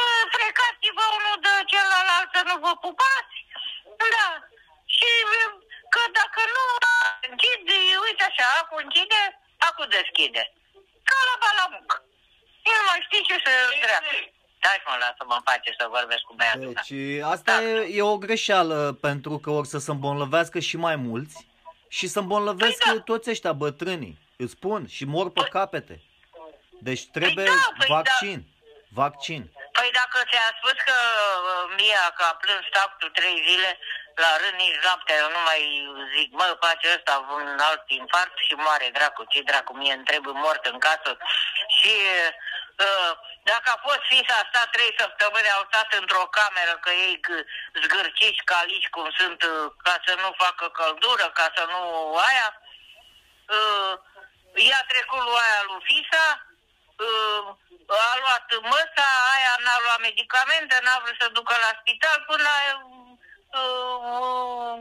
uh, 0.00 0.22
frecați-vă 0.34 1.04
unul 1.18 1.36
de 1.46 1.54
celălalt 1.72 2.28
să 2.36 2.40
nu 2.48 2.56
vă 2.64 2.72
pupați. 2.86 3.36
Da. 4.14 4.28
Și 4.96 5.10
uh, 5.36 5.50
că 5.92 6.02
dacă 6.20 6.40
nu 6.54 6.64
închid, 7.28 7.62
uite 8.04 8.24
așa, 8.30 8.46
acum 8.60 8.78
închide, 8.84 9.22
acum 9.68 9.86
deschide. 9.98 10.42
Ca 11.08 11.18
la 11.28 11.34
balamuc. 11.44 11.90
El 12.72 12.80
mai 12.88 13.00
știe 13.06 13.22
ce 13.28 13.36
să 13.44 13.52
treacă. 13.84 14.12
Stai 14.60 14.82
mă, 14.86 14.96
lasă-mă 15.00 15.34
în 15.34 15.40
pace 15.40 15.74
să 15.78 15.86
vorbesc 15.90 16.22
cu 16.22 16.34
băiatul 16.34 16.68
ăsta. 16.68 16.82
Deci 16.88 17.22
asta 17.22 17.52
Da. 17.52 17.62
e, 17.62 17.88
e 17.98 18.02
o 18.02 18.18
greșeală 18.18 18.98
pentru 19.00 19.38
că 19.38 19.50
or 19.50 19.64
să 19.66 19.78
se 19.78 19.90
îmbolnăvească 19.90 20.58
și 20.58 20.76
mai 20.76 20.96
mulți 20.96 21.46
și 21.88 22.06
să 22.06 22.18
îmbolnăvesc 22.18 22.78
Păi 22.84 22.94
da. 22.94 23.00
toți 23.00 23.30
ăștia 23.30 23.52
bătrânii. 23.52 24.18
Îți 24.36 24.52
spun, 24.52 24.86
și 24.96 25.04
mor 25.04 25.30
pe 25.30 25.42
capete. 25.56 25.96
Deci 26.88 27.04
trebuie 27.16 27.44
da, 27.44 27.68
păi 27.78 27.88
da. 27.88 27.94
vaccin. 27.94 28.38
Vaccin. 29.02 29.42
Păi 29.78 29.90
dacă 30.00 30.18
ți-a 30.30 30.48
spus 30.58 30.76
că 30.88 30.96
uh, 31.50 31.62
Mia 31.78 32.04
că 32.16 32.22
a 32.30 32.34
plâns 32.42 32.66
tactul 32.76 33.10
trei 33.18 33.36
zile 33.48 33.70
la 34.24 34.30
rând 34.40 34.56
nici 34.64 34.82
noaptea, 34.86 35.16
eu 35.22 35.28
nu 35.36 35.42
mai 35.48 35.62
zic, 36.14 36.28
mă, 36.38 36.46
face 36.66 36.86
ăsta 36.96 37.14
un 37.38 37.48
alt 37.68 37.84
infarct 38.00 38.36
și 38.46 38.54
moare 38.64 38.88
dracu, 38.96 39.22
ce 39.32 39.40
dracu, 39.50 39.72
mie 39.80 39.94
îmi 39.96 40.08
trebuie 40.10 40.34
mort 40.46 40.62
în 40.72 40.78
casă. 40.86 41.10
Și 41.78 41.92
uh, 42.16 42.28
dacă 43.50 43.68
a 43.74 43.82
fost 43.86 44.02
fisa 44.10 44.34
a 44.38 44.48
stat 44.50 44.68
trei 44.70 44.92
săptămâni, 44.98 45.54
au 45.56 45.64
stat 45.70 45.88
într-o 46.00 46.26
cameră, 46.38 46.74
că 46.84 46.90
ei 46.90 47.16
g- 47.26 47.46
zgârciși 47.82 48.48
calici 48.52 48.92
cum 48.94 49.06
sunt, 49.18 49.40
uh, 49.42 49.66
ca 49.84 49.94
să 50.06 50.12
nu 50.22 50.30
facă 50.44 50.66
căldură, 50.78 51.26
ca 51.38 51.46
să 51.56 51.62
nu 51.72 51.80
aia, 52.28 52.48
uh, 53.56 53.92
i-a 54.68 54.82
trecut 54.92 55.22
lui 55.24 55.40
aia 55.44 55.62
lui 55.68 55.84
Fisa, 55.88 56.26
uh, 57.06 57.44
a 58.12 58.16
luat 58.22 58.46
măsa, 58.72 59.08
aia 59.34 59.54
n-a 59.64 59.78
luat 59.84 60.00
medicamente, 60.00 60.74
n-a 60.82 60.98
vrut 61.02 61.16
să 61.20 61.28
ducă 61.28 61.54
la 61.64 61.70
spital 61.80 62.18
până 62.30 62.48
uh, 63.60 64.78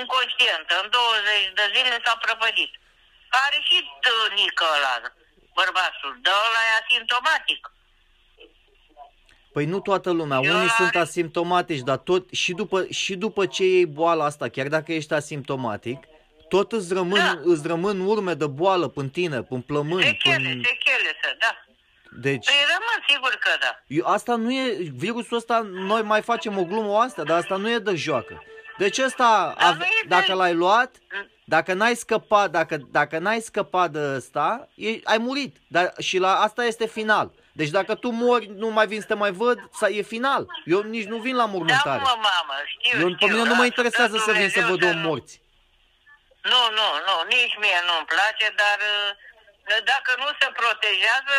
inconștientă. 0.00 0.72
În 0.82 0.90
20 0.90 1.52
de 1.54 1.66
zile 1.74 2.00
s-a 2.04 2.16
prăpădit. 2.16 2.72
Are 3.28 3.58
și 3.68 3.76
uh, 3.86 4.32
nică 4.32 4.64
ăla, 4.74 4.94
bărbatul, 5.54 6.12
dar 6.22 6.34
ăla 6.48 6.60
e 6.70 6.72
asimptomatic. 6.84 7.72
Păi 9.52 9.64
nu 9.64 9.80
toată 9.80 10.10
lumea, 10.10 10.36
Eu 10.42 10.42
unii 10.50 10.54
are- 10.56 10.72
sunt 10.76 10.94
asimptomatici, 10.96 11.80
dar 11.80 11.96
tot 11.96 12.30
și 12.32 12.52
după, 12.52 12.86
și 12.90 13.14
după 13.16 13.46
ce 13.46 13.64
iei 13.64 13.86
boala 13.86 14.24
asta, 14.24 14.48
chiar 14.48 14.68
dacă 14.68 14.92
ești 14.92 15.12
asimptomatic, 15.12 15.98
tot 16.48 16.72
îți 16.72 16.92
rămân, 16.94 17.18
Da. 17.20 17.40
îți 17.42 17.66
rămân 17.66 18.00
urme 18.00 18.34
de 18.34 18.46
boală 18.46 18.88
până 18.88 19.08
tine, 19.08 19.42
până 19.42 19.60
plămâni, 19.66 20.02
Sechele, 20.04 20.34
până... 20.36 20.48
sechele 20.48 21.18
să, 21.22 21.36
da. 21.38 21.58
Deci, 22.20 22.44
Păi 22.46 22.54
rămân 22.74 23.04
sigur 23.08 23.38
că 23.40 23.50
da. 23.60 23.82
eu, 23.86 24.06
asta 24.06 24.34
nu 24.36 24.52
e, 24.52 24.76
virusul 24.96 25.36
ăsta, 25.36 25.60
noi 25.72 26.02
mai 26.02 26.22
facem 26.22 26.58
o 26.58 26.64
glumă 26.64 26.88
o 26.88 26.98
asta, 26.98 27.22
dar 27.24 27.38
asta 27.38 27.56
nu 27.56 27.70
e 27.70 27.78
de 27.78 27.94
joacă. 27.94 28.42
Deci 28.78 28.98
ăsta, 28.98 29.54
Dar 29.58 29.68
ave- 29.68 29.78
nu 29.78 29.84
e 29.84 30.00
de- 30.02 30.08
dacă 30.08 30.34
l-ai 30.34 30.54
luat, 30.54 30.96
dacă 31.44 31.72
n-ai 31.72 31.94
scăpat, 31.94 32.50
dacă, 32.50 32.76
dacă 32.90 33.18
n-ai 33.18 33.40
scăpat 33.40 33.90
de 33.90 34.14
ăsta, 34.16 34.68
e, 34.74 34.88
ai 35.04 35.18
murit. 35.18 35.56
Dar, 35.68 35.92
și 35.98 36.18
la 36.18 36.40
asta 36.40 36.64
este 36.64 36.86
final. 36.86 37.30
Deci 37.52 37.68
dacă 37.78 37.94
tu 37.94 38.08
mori, 38.10 38.46
nu 38.46 38.68
mai 38.68 38.86
vin 38.86 39.00
să 39.00 39.06
te 39.06 39.14
mai 39.14 39.30
văd, 39.30 39.58
sa- 39.80 39.88
e 39.88 40.02
final. 40.02 40.42
Eu 40.64 40.80
nici 40.80 41.04
nu 41.12 41.16
vin 41.26 41.36
la 41.36 41.44
Da, 41.46 41.50
mormântare. 41.54 42.00
mă, 42.08 42.14
mamă, 42.28 42.54
știu, 42.72 43.00
Eu, 43.00 43.08
știu. 43.14 43.26
pe 43.26 43.32
mine 43.32 43.44
nu 43.50 43.54
mă 43.60 43.64
lasă, 43.64 43.70
interesează 43.72 44.16
dă 44.16 44.22
să 44.28 44.32
vin 44.40 44.48
să 44.50 44.60
Dumnezeu 44.60 44.70
văd 44.74 44.82
o 44.90 44.92
nu- 45.00 45.08
morți. 45.08 45.34
Nu, 46.52 46.62
nu, 46.78 46.88
nu, 47.06 47.14
nici 47.34 47.56
mie 47.64 47.78
nu-mi 47.88 48.08
place, 48.14 48.46
dar 48.62 48.78
uh, 48.94 49.10
dacă 49.92 50.10
nu 50.22 50.28
se 50.40 50.48
protejează, 50.60 51.36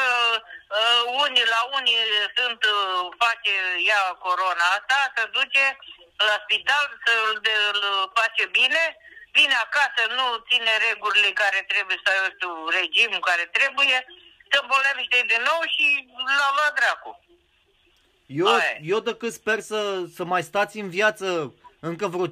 uh, 0.78 1.00
unii 1.24 1.48
la 1.56 1.62
unii 1.78 2.02
sunt, 2.38 2.62
uh, 2.76 2.78
face 3.24 3.54
ea 3.92 4.02
corona 4.26 4.66
asta, 4.78 4.98
se 5.16 5.24
duce 5.38 5.64
la 6.30 6.36
spital, 6.46 6.86
să-l 7.06 7.34
de- 7.46 7.64
îl 7.72 7.82
face 8.20 8.44
bine, 8.60 8.84
vine 9.38 9.56
acasă, 9.66 10.02
nu 10.18 10.26
ține 10.50 10.74
regulile 10.88 11.32
care 11.42 11.60
trebuie 11.72 11.98
să, 12.04 12.10
eu 12.20 12.28
știu, 12.36 12.52
regimul 12.80 13.22
care 13.30 13.46
trebuie, 13.58 13.98
se 14.50 14.58
îmbolnăvește 14.62 15.18
din 15.32 15.42
nou 15.50 15.62
și 15.76 15.86
l-a 16.40 16.50
luat 16.58 16.74
dracu. 16.80 17.12
Eu, 18.40 18.48
Aia 18.48 18.72
e. 18.76 18.80
eu 18.94 19.00
decât 19.10 19.32
sper 19.34 19.60
să, 19.60 19.80
să 20.16 20.24
mai 20.34 20.44
stați 20.50 20.80
în 20.84 20.90
viață 20.90 21.54
încă 21.80 22.08
vreo 22.08 22.28
5-6 22.28 22.32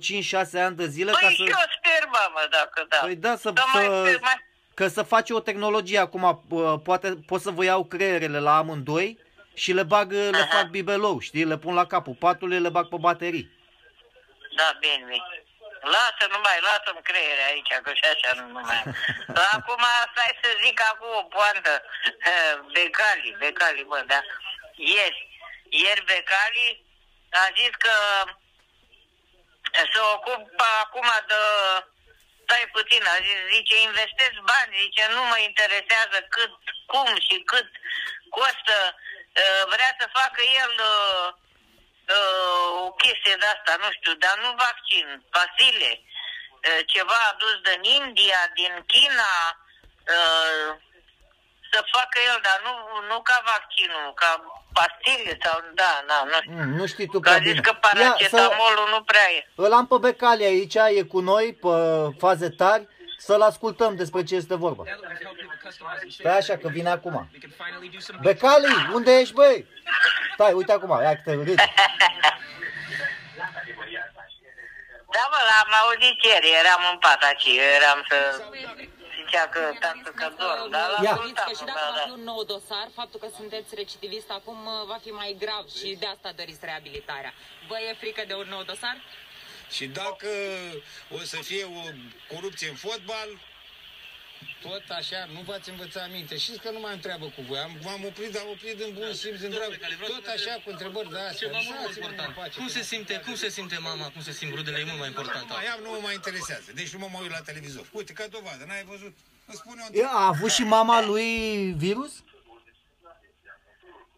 ani 0.65 0.75
de 0.75 0.87
zile 0.87 1.11
ca 1.11 1.17
Păi 1.19 1.35
să... 1.35 1.43
și 1.43 1.49
eu 1.49 1.65
sper, 1.77 2.01
mamă, 2.17 2.41
dacă 2.49 2.85
da. 2.89 2.97
Păi 2.97 3.15
da, 3.15 3.35
să, 3.35 3.51
Să 3.55 3.63
mai 3.73 3.85
să, 3.85 4.03
sper, 4.05 4.19
mai... 4.21 4.37
că 4.73 4.87
să 4.87 5.01
faci 5.01 5.29
o 5.29 5.39
tehnologie 5.39 5.97
acum, 5.97 6.43
uh, 6.49 6.73
poate 6.83 7.17
pot 7.25 7.41
să 7.41 7.49
vă 7.49 7.63
iau 7.63 7.83
creierele 7.83 8.39
la 8.39 8.57
amândoi 8.57 9.19
și 9.53 9.71
le 9.71 9.83
bag, 9.83 10.11
uh, 10.11 10.27
le 10.31 10.37
Aha. 10.37 10.57
fac 10.57 10.69
bibelou, 10.69 11.19
știi, 11.19 11.45
le 11.45 11.57
pun 11.57 11.73
la 11.73 11.85
capul 11.85 12.15
patului, 12.19 12.59
le 12.59 12.69
bag 12.69 12.87
pe 12.87 12.95
baterii. 12.99 13.51
Da, 14.55 14.77
bine, 14.79 15.03
bine. 15.07 15.42
Lasă 15.83 16.25
numai, 16.29 16.59
lasă-mi 16.61 17.03
creiere 17.03 17.43
aici, 17.43 17.73
că 17.83 17.91
și 17.93 18.05
așa 18.13 18.33
nu 18.33 18.47
mai 18.47 18.81
am. 18.85 18.95
Acum, 19.53 19.83
stai 20.11 20.39
să 20.41 20.49
zic 20.63 20.81
acum 20.81 21.09
o 21.15 21.23
poantă. 21.23 21.83
Eh, 22.31 22.55
Becali, 22.73 23.35
Becali, 23.39 23.83
bă, 23.83 24.03
da. 24.07 24.19
Ieri, 24.75 25.19
ieri 25.69 26.03
Becali 26.03 26.85
a 27.29 27.45
zis 27.57 27.73
că 27.77 27.95
se 29.93 29.99
ocupă 30.13 30.65
acum 30.83 31.09
de... 31.27 31.41
Stai 32.43 32.69
puțin, 32.71 33.03
a 33.05 33.15
zis, 33.25 33.39
zice, 33.55 33.75
investesc 33.81 34.37
bani, 34.51 34.79
zice, 34.81 35.07
nu 35.09 35.23
mă 35.23 35.37
interesează 35.37 36.17
cât, 36.29 36.53
cum 36.85 37.07
și 37.27 37.37
cât 37.51 37.69
costă. 38.29 38.77
Eh, 39.31 39.63
Vrea 39.73 39.91
să 39.99 40.05
facă 40.19 40.41
el 40.63 40.73
eh, 40.79 41.27
uh, 42.15 42.67
o 42.85 42.87
chestie 43.01 43.35
de 43.41 43.47
asta, 43.55 43.73
nu 43.83 43.89
știu, 43.97 44.13
dar 44.23 44.35
nu 44.43 44.49
vaccin, 44.65 45.07
pastile, 45.35 45.91
uh, 45.99 46.81
ceva 46.93 47.19
adus 47.31 47.55
din 47.67 47.81
India, 48.01 48.41
din 48.59 48.73
China, 48.93 49.31
uh, 50.15 50.69
să 51.71 51.79
facă 51.95 52.17
el, 52.29 52.37
dar 52.47 52.57
nu, 52.67 52.73
nu 53.11 53.17
ca 53.29 53.37
vaccinul, 53.53 54.07
ca 54.21 54.29
pastile 54.77 55.33
sau, 55.43 55.55
da, 55.81 55.93
da, 56.11 56.17
nu 56.31 56.37
știu. 56.41 56.51
Mm, 56.51 56.73
nu 56.79 56.85
știi 56.91 57.07
tu 57.13 57.19
Că 57.19 57.29
prea 57.29 57.39
a 57.39 57.45
zis 57.47 57.55
bine. 57.57 57.61
că 57.67 57.73
paracetamolul 57.85 58.87
nu 58.93 58.99
prea 59.03 59.27
e. 59.37 59.47
Îl 59.55 59.73
am 59.73 59.87
pe 59.87 59.97
Becali 59.99 60.43
aici, 60.43 60.75
e 60.97 61.01
cu 61.13 61.19
noi, 61.19 61.47
pe 61.63 61.75
faze 62.23 62.49
tari, 62.49 62.87
să-l 63.17 63.41
ascultăm 63.41 63.95
despre 63.95 64.23
ce 64.23 64.35
este 64.35 64.55
vorba. 64.55 64.83
Stai 66.19 66.37
așa, 66.37 66.57
că 66.57 66.67
vine 66.67 66.89
acum. 66.89 67.29
Becali, 68.21 68.89
unde 68.93 69.19
ești, 69.19 69.33
băi? 69.33 69.67
Stai, 70.33 70.53
uite 70.53 70.71
acum, 70.71 70.89
ia 71.01 71.15
că 71.15 71.21
te 71.25 71.33
râd. 71.33 71.55
Da, 75.15 75.23
mă, 75.33 75.39
l-am 75.49 75.71
auzit 75.81 76.17
ieri, 76.29 76.49
eram 76.61 76.81
în 76.91 76.97
pat 77.05 77.21
aici, 77.29 77.45
eu 77.45 77.69
eram 77.79 77.99
să... 78.09 78.17
Zicea 79.17 79.45
că 79.55 79.63
tată 79.83 80.09
că 80.19 80.27
dorm, 80.41 80.69
dar 80.75 80.85
l-am 80.91 81.03
Ia. 81.03 81.11
ascultat, 81.11 81.45
Știți 81.45 81.47
că 81.49 81.53
și 81.59 81.65
da, 81.65 81.71
dacă 81.71 81.85
va 81.89 81.97
da. 81.97 82.03
fi 82.05 82.11
un 82.19 82.23
nou 82.31 82.41
dosar, 82.53 82.87
faptul 82.99 83.19
că 83.23 83.29
sunteți 83.39 83.69
recidivist 83.81 84.29
acum 84.39 84.59
uh, 84.65 84.73
va 84.91 84.97
fi 85.05 85.11
mai 85.21 85.31
grav 85.43 85.65
și 85.79 85.89
de 86.01 86.07
asta 86.13 86.29
doriți 86.39 86.63
reabilitarea. 86.69 87.33
Vă 87.69 87.77
e 87.87 88.01
frică 88.03 88.23
de 88.29 88.35
un 88.41 88.47
nou 88.55 88.63
dosar? 88.71 88.95
Și 89.71 89.85
dacă 89.87 90.27
o 91.09 91.17
să 91.19 91.37
fie 91.37 91.63
o 91.63 91.83
corupție 92.33 92.69
în 92.69 92.75
fotbal, 92.75 93.27
tot 94.61 94.83
așa, 94.89 95.25
nu 95.33 95.41
v-ați 95.41 95.69
învățat 95.69 96.11
minte. 96.11 96.37
Știți 96.37 96.59
că 96.59 96.69
nu 96.71 96.79
mai 96.79 96.93
întreabă 96.93 97.25
cu 97.25 97.41
voi. 97.41 97.57
Am, 97.59 97.77
v-am 97.81 98.05
oprit, 98.05 98.31
dar 98.31 98.41
am 98.41 98.49
oprit 98.49 98.81
în 98.81 98.93
bun 98.93 99.13
simț, 99.13 99.41
în 99.41 99.49
drag. 99.49 99.71
Tot 100.07 100.25
așa, 100.35 100.53
cu 100.63 100.69
întrebări 100.69 101.09
de 101.09 101.19
astea. 101.19 101.47
Ceva 101.47 101.57
mult 101.63 101.69
mai 101.69 101.81
Lăsați-mă 101.81 102.05
important. 102.05 102.27
în 102.27 102.33
pace. 102.43 102.57
Cum 102.57 102.67
se 102.67 102.81
simte, 102.81 103.21
cum 103.25 103.35
se 103.35 103.49
simte 103.49 103.77
mama, 103.77 104.05
cum 104.09 104.21
se 104.21 104.31
simt 104.31 104.53
rudele, 104.55 104.79
e 104.79 104.83
mult 104.83 104.99
mai 104.99 105.07
important. 105.07 105.49
Mai 105.49 105.65
am, 105.65 105.79
nu 105.83 105.89
mă 105.89 105.99
mai 106.01 106.13
interesează. 106.13 106.71
Deci 106.73 106.89
nu 106.93 106.99
mă 106.99 107.07
mai 107.11 107.21
uit 107.21 107.31
la 107.31 107.39
televizor. 107.39 107.85
Uite, 107.91 108.13
ca 108.13 108.27
dovadă, 108.27 108.63
n-ai 108.67 108.83
văzut? 108.83 109.13
Îți 109.45 109.57
spune 109.57 109.81
o 109.89 109.97
E, 109.97 110.05
A 110.05 110.25
avut 110.27 110.51
și 110.51 110.63
mama 110.63 111.05
lui 111.05 111.27
virus? 111.77 112.13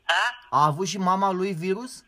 Da? 0.06 0.40
A 0.50 0.66
avut 0.66 0.88
și 0.88 0.98
mama 0.98 1.32
lui 1.32 1.54
virus? 1.54 2.04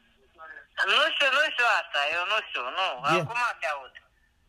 Nu 0.92 1.00
știu, 1.14 1.30
nu 1.38 1.44
știu 1.54 1.68
asta, 1.82 2.00
eu 2.18 2.24
nu 2.32 2.38
știu, 2.48 2.64
nu, 2.80 2.88
E. 3.18 3.20
acum 3.22 3.42
te 3.60 3.68
aud. 3.74 3.94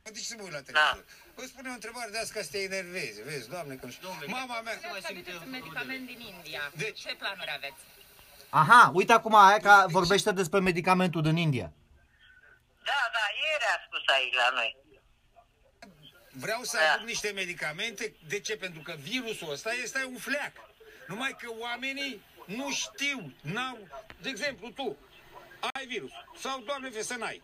De 0.02 0.10
ce 0.20 0.20
să 0.30 0.34
mă 0.38 0.42
uit 0.42 0.52
la 0.58 0.62
televizor? 0.68 1.04
Îți 1.34 1.48
spune 1.52 1.68
o 1.68 1.72
întrebare 1.72 2.10
de 2.10 2.18
asta 2.18 2.32
ca 2.34 2.42
să 2.46 2.50
te 2.50 2.58
enervezi. 2.70 3.22
Vezi, 3.22 3.48
doamne, 3.54 3.74
că 3.74 3.86
nu 3.86 3.92
știu. 3.92 4.08
Mama 4.26 4.60
mea... 4.60 4.74
Aveți 4.92 5.30
un 5.44 5.50
medicament 5.50 6.06
din 6.06 6.20
India. 6.34 6.62
Deci- 6.74 7.00
Ce 7.00 7.14
planuri 7.22 7.52
aveți? 7.56 7.80
Aha, 8.50 8.90
uite 8.94 9.12
acum 9.12 9.34
aia 9.34 9.58
că 9.58 9.84
vorbește 9.88 10.32
despre 10.32 10.60
medicamentul 10.60 11.22
din 11.22 11.36
India. 11.36 11.72
Da, 12.84 13.00
da, 13.16 13.24
ieri 13.44 13.64
a 13.74 13.76
spus 13.86 14.14
aici 14.14 14.34
la 14.34 14.48
noi. 14.58 14.76
Vreau 16.30 16.62
să 16.62 16.76
Da. 16.76 16.92
aduc 16.92 17.06
niște 17.06 17.30
medicamente. 17.30 18.14
De 18.28 18.40
ce? 18.40 18.56
Pentru 18.56 18.80
că 18.80 18.94
virusul 18.98 19.50
ăsta 19.52 19.72
este 19.72 20.04
un 20.04 20.16
fleac. 20.18 20.52
Numai 21.06 21.36
că 21.40 21.50
oamenii 21.58 22.22
nu 22.44 22.70
știu, 22.72 23.32
n-au... 23.40 23.78
De 24.20 24.28
exemplu, 24.28 24.70
tu 24.70 24.96
ai 25.60 25.86
virus 25.86 26.10
sau, 26.38 26.60
Doamne, 26.60 26.90
fie 26.90 27.02
să 27.02 27.14
n-ai. 27.14 27.42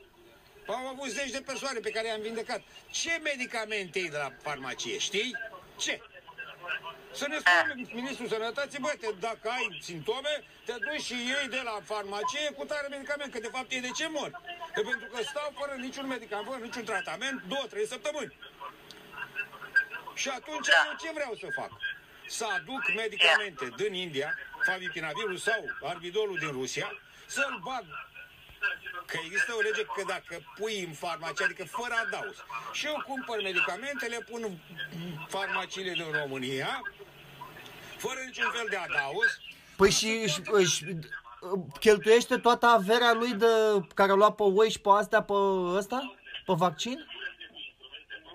Au 0.67 0.87
avut 0.87 1.09
zeci 1.09 1.31
de 1.31 1.41
persoane 1.41 1.79
pe 1.79 1.91
care 1.91 2.07
i-am 2.07 2.21
vindecat. 2.21 2.63
Ce 2.91 3.21
medicamente 3.23 3.99
iei 3.99 4.09
de 4.11 4.17
la 4.17 4.33
farmacie, 4.43 4.99
știi? 4.99 5.37
Ce? 5.77 6.01
Să 7.13 7.27
ne 7.29 7.39
spună 7.39 7.75
Ministrul 7.95 8.29
Sănătății, 8.29 8.79
bă, 8.79 8.93
te, 9.01 9.07
dacă 9.21 9.49
ai 9.49 9.79
simptome, 9.83 10.43
te 10.65 10.73
duci 10.73 11.05
și 11.05 11.13
iei 11.15 11.49
de 11.49 11.61
la 11.65 11.81
farmacie 11.85 12.51
cu 12.57 12.65
tare 12.65 12.87
medicament, 12.91 13.33
că 13.33 13.39
de 13.39 13.49
fapt 13.53 13.73
ei 13.73 13.81
de 13.81 13.91
ce 13.91 14.09
mor? 14.09 14.41
E 14.77 14.81
pentru 14.81 15.09
că 15.13 15.23
stau 15.23 15.53
fără 15.59 15.75
niciun 15.81 16.07
medicament, 16.07 16.47
fără 16.49 16.59
niciun 16.65 16.85
tratament, 16.85 17.43
două, 17.49 17.67
trei 17.71 17.87
săptămâni. 17.87 18.37
Și 20.15 20.29
atunci 20.29 20.67
Da. 20.67 20.87
eu 20.87 20.97
ce 21.03 21.13
vreau 21.15 21.35
să 21.35 21.47
fac? 21.61 21.71
să 22.29 22.47
aduc 22.57 22.95
medicamente 22.97 23.69
din 23.77 23.95
India, 23.95 24.39
favipinavirul 24.67 25.37
sau 25.37 25.65
arbidolul 25.83 26.39
din 26.39 26.51
Rusia, 26.51 27.01
să-l 27.27 27.61
bag 27.65 27.85
Că 29.07 29.19
există 29.25 29.55
o 29.55 29.61
lege 29.61 29.83
că 29.85 30.03
dacă 30.07 30.35
pui 30.59 30.85
în 30.85 30.93
farmacie, 30.93 31.45
adică 31.45 31.65
fără 31.65 31.95
adaus, 32.05 32.37
și 32.73 32.87
eu 32.87 33.03
cumpăr 33.07 33.43
medicamente, 33.43 34.07
le 34.07 34.19
pun 34.31 34.43
în 34.43 34.57
farmaciile 35.29 35.93
din 35.93 36.13
România, 36.21 36.81
fără 37.97 38.21
niciun 38.27 38.51
fel 38.51 38.67
de 38.71 38.77
adaus, 38.77 39.31
Păi 39.77 39.91
și 39.99 40.11
își, 40.27 40.39
își 40.61 40.79
cheltuiește 41.85 42.37
toată 42.47 42.67
averea 42.67 43.13
lui 43.21 43.33
de, 43.43 43.53
care 43.99 44.11
a 44.13 44.21
luat 44.21 44.35
pe 44.39 44.47
oi 44.61 44.71
și 44.75 44.81
pe 44.85 44.91
astea, 45.01 45.23
pe 45.31 45.39
ăsta? 45.81 45.99
Pe 46.47 46.55
vaccin? 46.65 46.99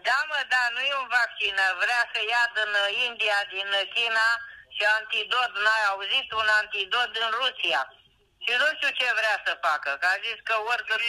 Da, 0.08 0.20
mă, 0.30 0.40
da, 0.54 0.64
nu 0.76 0.82
e 0.92 1.02
un 1.04 1.12
vaccin. 1.20 1.56
Vrea 1.84 2.04
să 2.12 2.20
ia 2.32 2.44
din 2.58 2.74
India, 3.08 3.40
din 3.54 3.70
China 3.96 4.28
și 4.76 4.84
antidot, 4.98 5.52
n-ai 5.64 5.84
auzit? 5.92 6.28
Un 6.42 6.50
antidot 6.62 7.10
din 7.18 7.30
Rusia. 7.42 7.82
Și 8.50 8.56
nu 8.64 8.70
știu 8.76 8.92
ce 9.00 9.18
vrea 9.20 9.38
să 9.46 9.54
facă, 9.68 9.92
că 10.02 10.08
a 10.14 10.18
zis 10.26 10.38
că 10.50 10.56
oricât... 10.72 11.00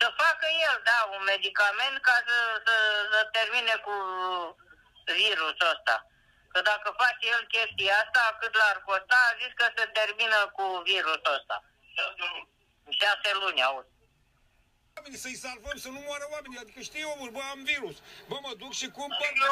Să 0.00 0.08
facă 0.22 0.46
el, 0.68 0.76
da, 0.90 0.98
un 1.16 1.22
medicament 1.32 1.96
ca 2.08 2.16
să, 2.26 2.38
să, 2.66 2.76
să 3.12 3.20
termine 3.36 3.74
cu 3.86 3.94
virusul 5.20 5.72
ăsta. 5.74 5.96
Că 6.52 6.60
dacă 6.70 6.88
face 7.02 7.24
el 7.34 7.42
chestia 7.54 7.94
asta, 8.02 8.36
cât 8.40 8.54
l-ar 8.60 8.78
costa, 8.88 9.18
a 9.28 9.36
zis 9.42 9.52
că 9.60 9.66
se 9.76 9.84
termină 9.98 10.40
cu 10.56 10.64
virusul 10.84 11.34
ăsta. 11.38 11.56
Șase 13.00 13.30
luni, 13.40 13.64
auzi. 13.68 13.93
Oamenii 14.98 15.18
să-i 15.26 15.38
salvăm, 15.46 15.76
să 15.84 15.88
nu 15.96 16.00
moară 16.08 16.26
oamenii. 16.34 16.58
Adică 16.64 16.80
știi 16.88 17.04
omul, 17.14 17.30
bă, 17.36 17.42
am 17.54 17.60
virus. 17.72 17.96
Bă, 18.30 18.36
mă 18.46 18.52
duc 18.62 18.72
și 18.80 18.86
cumpăr, 18.98 19.30
bă, 19.40 19.46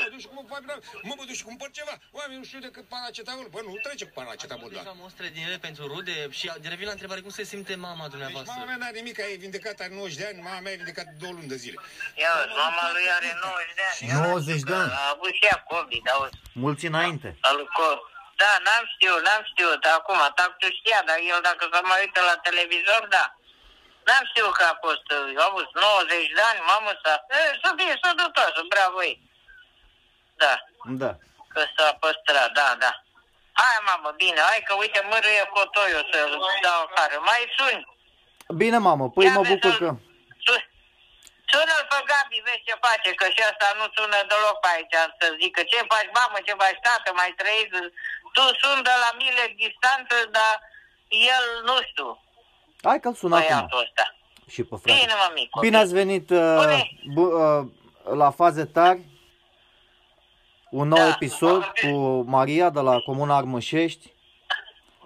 mă 0.00 0.06
duc 0.12 0.20
și 0.24 0.30
cumpăr, 0.34 0.60
mă, 1.08 1.14
mă 1.18 1.24
duc 1.28 1.36
și 1.40 1.46
cumpăr 1.48 1.70
ceva. 1.78 1.94
Oamenii 2.18 2.38
nu 2.42 2.46
știu 2.50 2.60
decât 2.68 2.84
paracetamol. 2.94 3.46
Bă, 3.54 3.60
nu 3.68 3.74
trece 3.86 4.04
cu 4.08 4.14
paracetamol, 4.20 4.70
da. 4.76 4.80
Am 4.94 4.98
mostre 5.06 5.26
din 5.34 5.42
ele 5.48 5.58
pentru 5.66 5.82
rude 5.92 6.16
și 6.38 6.46
revin 6.72 6.86
la 6.90 6.96
întrebare, 6.96 7.20
cum 7.26 7.30
se 7.40 7.44
simte 7.52 7.74
mama 7.88 8.02
Deci 8.02 8.10
dumneavoastră? 8.14 8.52
mama 8.54 8.64
mea 8.70 8.76
n-are 8.80 8.98
nimic, 9.00 9.16
e 9.18 9.36
vindecat, 9.46 9.76
are 9.80 9.94
90 9.94 10.16
de 10.20 10.24
ani, 10.30 10.40
mama 10.48 10.60
mea 10.60 10.72
e 10.72 10.80
vindecat 10.82 11.06
două 11.22 11.32
luni 11.32 11.48
de 11.54 11.56
zile. 11.64 11.78
Ia, 12.22 12.32
uzi, 12.44 12.54
mama 12.64 12.84
lui 12.96 13.06
are 13.18 13.30
90 13.42 13.74
de 13.80 13.84
ani. 13.90 14.28
90 14.30 14.60
de 14.70 14.74
ani. 14.82 14.92
A 15.00 15.08
avut 15.14 15.32
și 15.38 15.44
ea 15.50 15.58
COVID, 15.72 16.04
auzi. 16.14 16.34
Mulți 16.64 16.86
înainte. 16.92 17.28
Al 17.50 17.58
co- 17.78 18.00
da, 18.42 18.52
n-am 18.64 18.84
știut, 18.94 19.20
n-am 19.26 19.42
știut. 19.50 19.82
Acum, 19.98 20.20
tactul 20.38 20.70
știa, 20.80 21.00
dar 21.08 21.18
el 21.32 21.40
dacă 21.48 21.62
se 21.72 21.80
mai 21.90 22.00
uită 22.04 22.20
la 22.30 22.36
televizor, 22.48 23.02
da. 23.16 23.24
N-am 24.06 24.24
știut 24.30 24.52
că 24.58 24.64
a 24.72 24.74
fost, 24.84 25.06
uh, 25.16 25.42
au 25.42 25.48
avut 25.50 25.68
90 25.74 26.34
de 26.36 26.42
ani, 26.50 26.60
mamă 26.72 26.92
sa. 27.02 27.12
E, 27.38 27.40
să 27.62 27.70
fie 27.78 27.94
sănătoasă, 28.04 28.60
bravo 28.74 28.98
ei. 29.10 29.16
Da, 30.42 30.54
Da. 31.02 31.10
că 31.52 31.60
s-a 31.76 31.88
păstrat, 32.02 32.50
da, 32.60 32.68
da. 32.84 32.92
Hai, 33.60 33.76
mamă, 33.90 34.10
bine, 34.22 34.40
hai 34.50 34.62
că 34.68 34.72
uite, 34.82 35.00
mărâie 35.10 35.44
cotoiul 35.56 36.04
să 36.12 36.18
dau 36.66 36.78
afară. 36.86 37.16
Mai 37.30 37.42
suni. 37.58 37.82
Bine, 38.62 38.78
mamă, 38.88 39.04
păi 39.14 39.24
Ia 39.26 39.32
mă 39.32 39.40
vezi 39.42 39.52
bucur 39.52 39.70
să- 39.72 39.78
că... 39.82 39.90
Su- 40.46 40.68
Sună-l 41.52 41.84
pe 41.90 41.98
Gabi, 42.10 42.44
vezi 42.46 42.64
ce 42.68 42.74
face, 42.86 43.10
că 43.20 43.26
și 43.34 43.42
asta 43.50 43.66
nu 43.78 43.86
sună 43.96 44.18
deloc 44.30 44.56
pe 44.62 44.68
aici 44.74 44.96
să 45.20 45.26
zică 45.40 45.60
ce 45.70 45.78
faci 45.92 46.10
mamă, 46.18 46.36
ce 46.46 46.54
faci 46.62 46.80
tată, 46.86 47.08
mai 47.20 47.30
trăiți. 47.40 47.78
Tu 48.36 48.42
sun 48.60 48.78
de 48.88 48.94
la 49.04 49.10
mile 49.22 49.44
distanță, 49.62 50.16
dar 50.36 50.54
el, 51.34 51.44
nu 51.68 51.76
știu, 51.88 52.08
Hai 52.86 53.00
că-l 53.00 53.14
sun 53.14 53.32
acum. 53.32 53.46
băiatul 53.48 53.78
ăsta. 53.78 54.14
Și 54.50 54.62
pe 54.62 54.76
frate. 54.82 54.98
Bine, 55.00 55.12
mă, 55.14 55.30
micu. 55.34 55.60
Bine 55.60 55.76
ați 55.76 55.92
venit 55.92 56.30
uh, 56.30 56.54
Bune. 56.56 56.88
bu- 57.14 57.32
uh, 57.42 57.66
la 58.16 58.30
faze 58.30 58.64
tari. 58.64 59.00
Un 60.70 60.88
nou 60.88 60.98
Da. 60.98 61.08
episod 61.08 61.64
cu 61.82 61.88
Maria 62.26 62.70
de 62.70 62.80
la 62.80 62.98
Comuna 63.00 63.36
Armășești. 63.36 64.14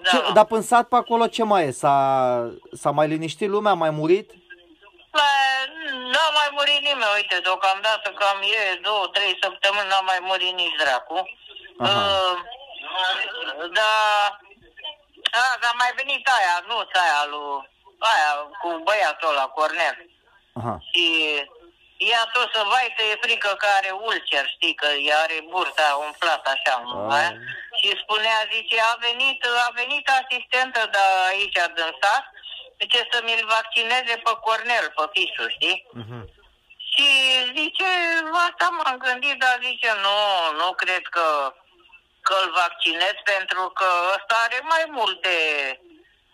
Da, 0.03 0.11
Ce, 0.11 0.17
mă. 0.17 0.33
dar 0.33 0.47
în 0.49 0.63
sat 0.63 0.89
pe 0.89 0.97
acolo 0.97 1.27
ce 1.27 1.43
mai 1.45 1.65
e? 1.67 1.71
S-a, 1.71 1.99
s-a 2.73 2.91
mai 2.91 3.09
liniștit 3.09 3.49
lumea? 3.49 3.71
A 3.73 3.75
mai 3.75 3.91
murit? 3.91 4.29
Bă, 5.15 5.21
N-a 6.13 6.29
mai 6.39 6.49
murit 6.57 6.81
nimeni, 6.89 7.13
uite, 7.17 7.37
deocamdată 7.43 8.09
cam 8.21 8.39
e 8.43 8.79
două, 8.83 9.07
trei 9.13 9.39
săptămâni 9.43 9.89
n-a 9.91 10.01
mai 10.01 10.19
murit 10.29 10.55
nici 10.55 10.77
dracu. 10.83 11.19
Aha. 11.79 11.91
Uh, 12.01 12.37
da, 13.79 13.93
a, 15.41 15.43
dar 15.63 15.75
mai 15.83 15.93
venit 16.01 16.25
aia, 16.37 16.55
nu 16.69 16.77
aia 17.03 17.21
lui, 17.33 17.69
aia 18.13 18.33
cu 18.61 18.69
băiatul 18.85 19.29
ăla, 19.29 19.47
Cornel. 19.47 19.97
Aha. 20.53 20.79
Și 20.91 21.05
ea 22.13 22.25
tot 22.33 22.49
să 22.55 22.63
vaită, 22.73 23.03
e 23.03 23.23
frică 23.27 23.51
că 23.59 23.67
are 23.79 23.91
ulcer, 23.91 24.45
știi, 24.55 24.75
că 24.75 24.87
ea 24.87 25.19
are 25.21 25.39
burta 25.53 26.01
umflată 26.07 26.49
așa. 26.55 26.75
Ah. 26.85 27.15
aia. 27.17 27.33
Și 27.79 27.89
spunea, 28.03 28.39
zice, 28.55 28.77
a 28.93 28.95
venit, 29.07 29.45
a 29.67 29.71
venit 29.81 30.07
asistentă 30.21 30.89
de 30.95 31.03
aici 31.31 31.59
din 31.77 31.91
sat, 32.01 32.25
zice 32.81 33.01
să 33.11 33.19
mi-l 33.25 33.45
vaccineze 33.57 34.15
pe 34.25 34.33
Cornel, 34.45 34.87
pe 34.97 35.05
fișul, 35.13 35.49
știi? 35.57 35.79
Mhm. 36.03 36.21
Și 36.93 37.09
zice, 37.59 37.89
asta 38.47 38.67
m-am 38.69 38.97
gândit, 38.97 39.37
dar 39.45 39.57
zice, 39.69 39.91
nu, 40.07 40.17
nu 40.61 40.69
cred 40.83 41.05
că, 41.17 41.55
că 42.27 42.35
îl 42.43 42.51
vaccinez 42.63 43.17
pentru 43.33 43.65
că 43.79 43.89
ăsta 44.17 44.35
are 44.45 44.61
mai 44.63 44.85
multe 44.89 45.35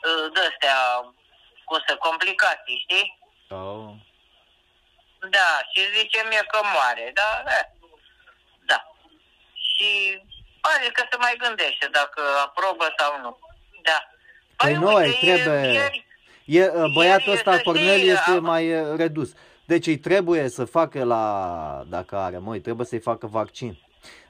uh, 0.07 0.27
de-astea, 0.35 0.79
cum 1.69 1.79
să, 1.87 1.93
complicații, 2.09 2.79
știi? 2.85 3.07
Oh. 3.61 3.89
Da, 5.37 5.49
și 5.71 5.81
zice 5.97 6.21
mie 6.31 6.43
că 6.53 6.59
moare, 6.75 7.07
da, 7.21 7.31
da. 7.49 7.59
da. 8.71 8.79
Și 9.69 9.89
pare 10.65 10.89
că 10.97 11.03
se 11.11 11.17
mai 11.25 11.35
gândește 11.45 11.87
dacă 11.99 12.21
aprobă 12.47 12.87
sau 12.99 13.11
nu. 13.25 13.33
Da. 13.89 13.99
Păi 14.57 14.75
nu, 14.75 14.87
uite, 14.95 15.07
îi 15.09 15.19
trebuie- 15.21 15.73
ieri- 15.81 16.05
E, 16.45 16.63
uh, 16.75 16.93
băiatul 16.95 17.27
Ieri, 17.27 17.39
ăsta, 17.39 17.53
să 17.57 17.63
Cornel, 17.63 17.97
știi, 17.99 18.09
este 18.11 18.31
am- 18.31 18.45
mai 18.45 18.81
uh, 18.81 18.97
redus. 18.97 19.33
Deci 19.65 19.87
îi 19.87 19.99
trebuie 19.99 20.49
să 20.49 20.65
facă 20.65 21.05
la, 21.05 21.25
dacă 21.89 22.17
are, 22.17 22.39
măi, 22.39 22.61
trebuie 22.61 22.87
să-i 22.87 23.01
facă 23.01 23.27
vaccin. 23.27 23.79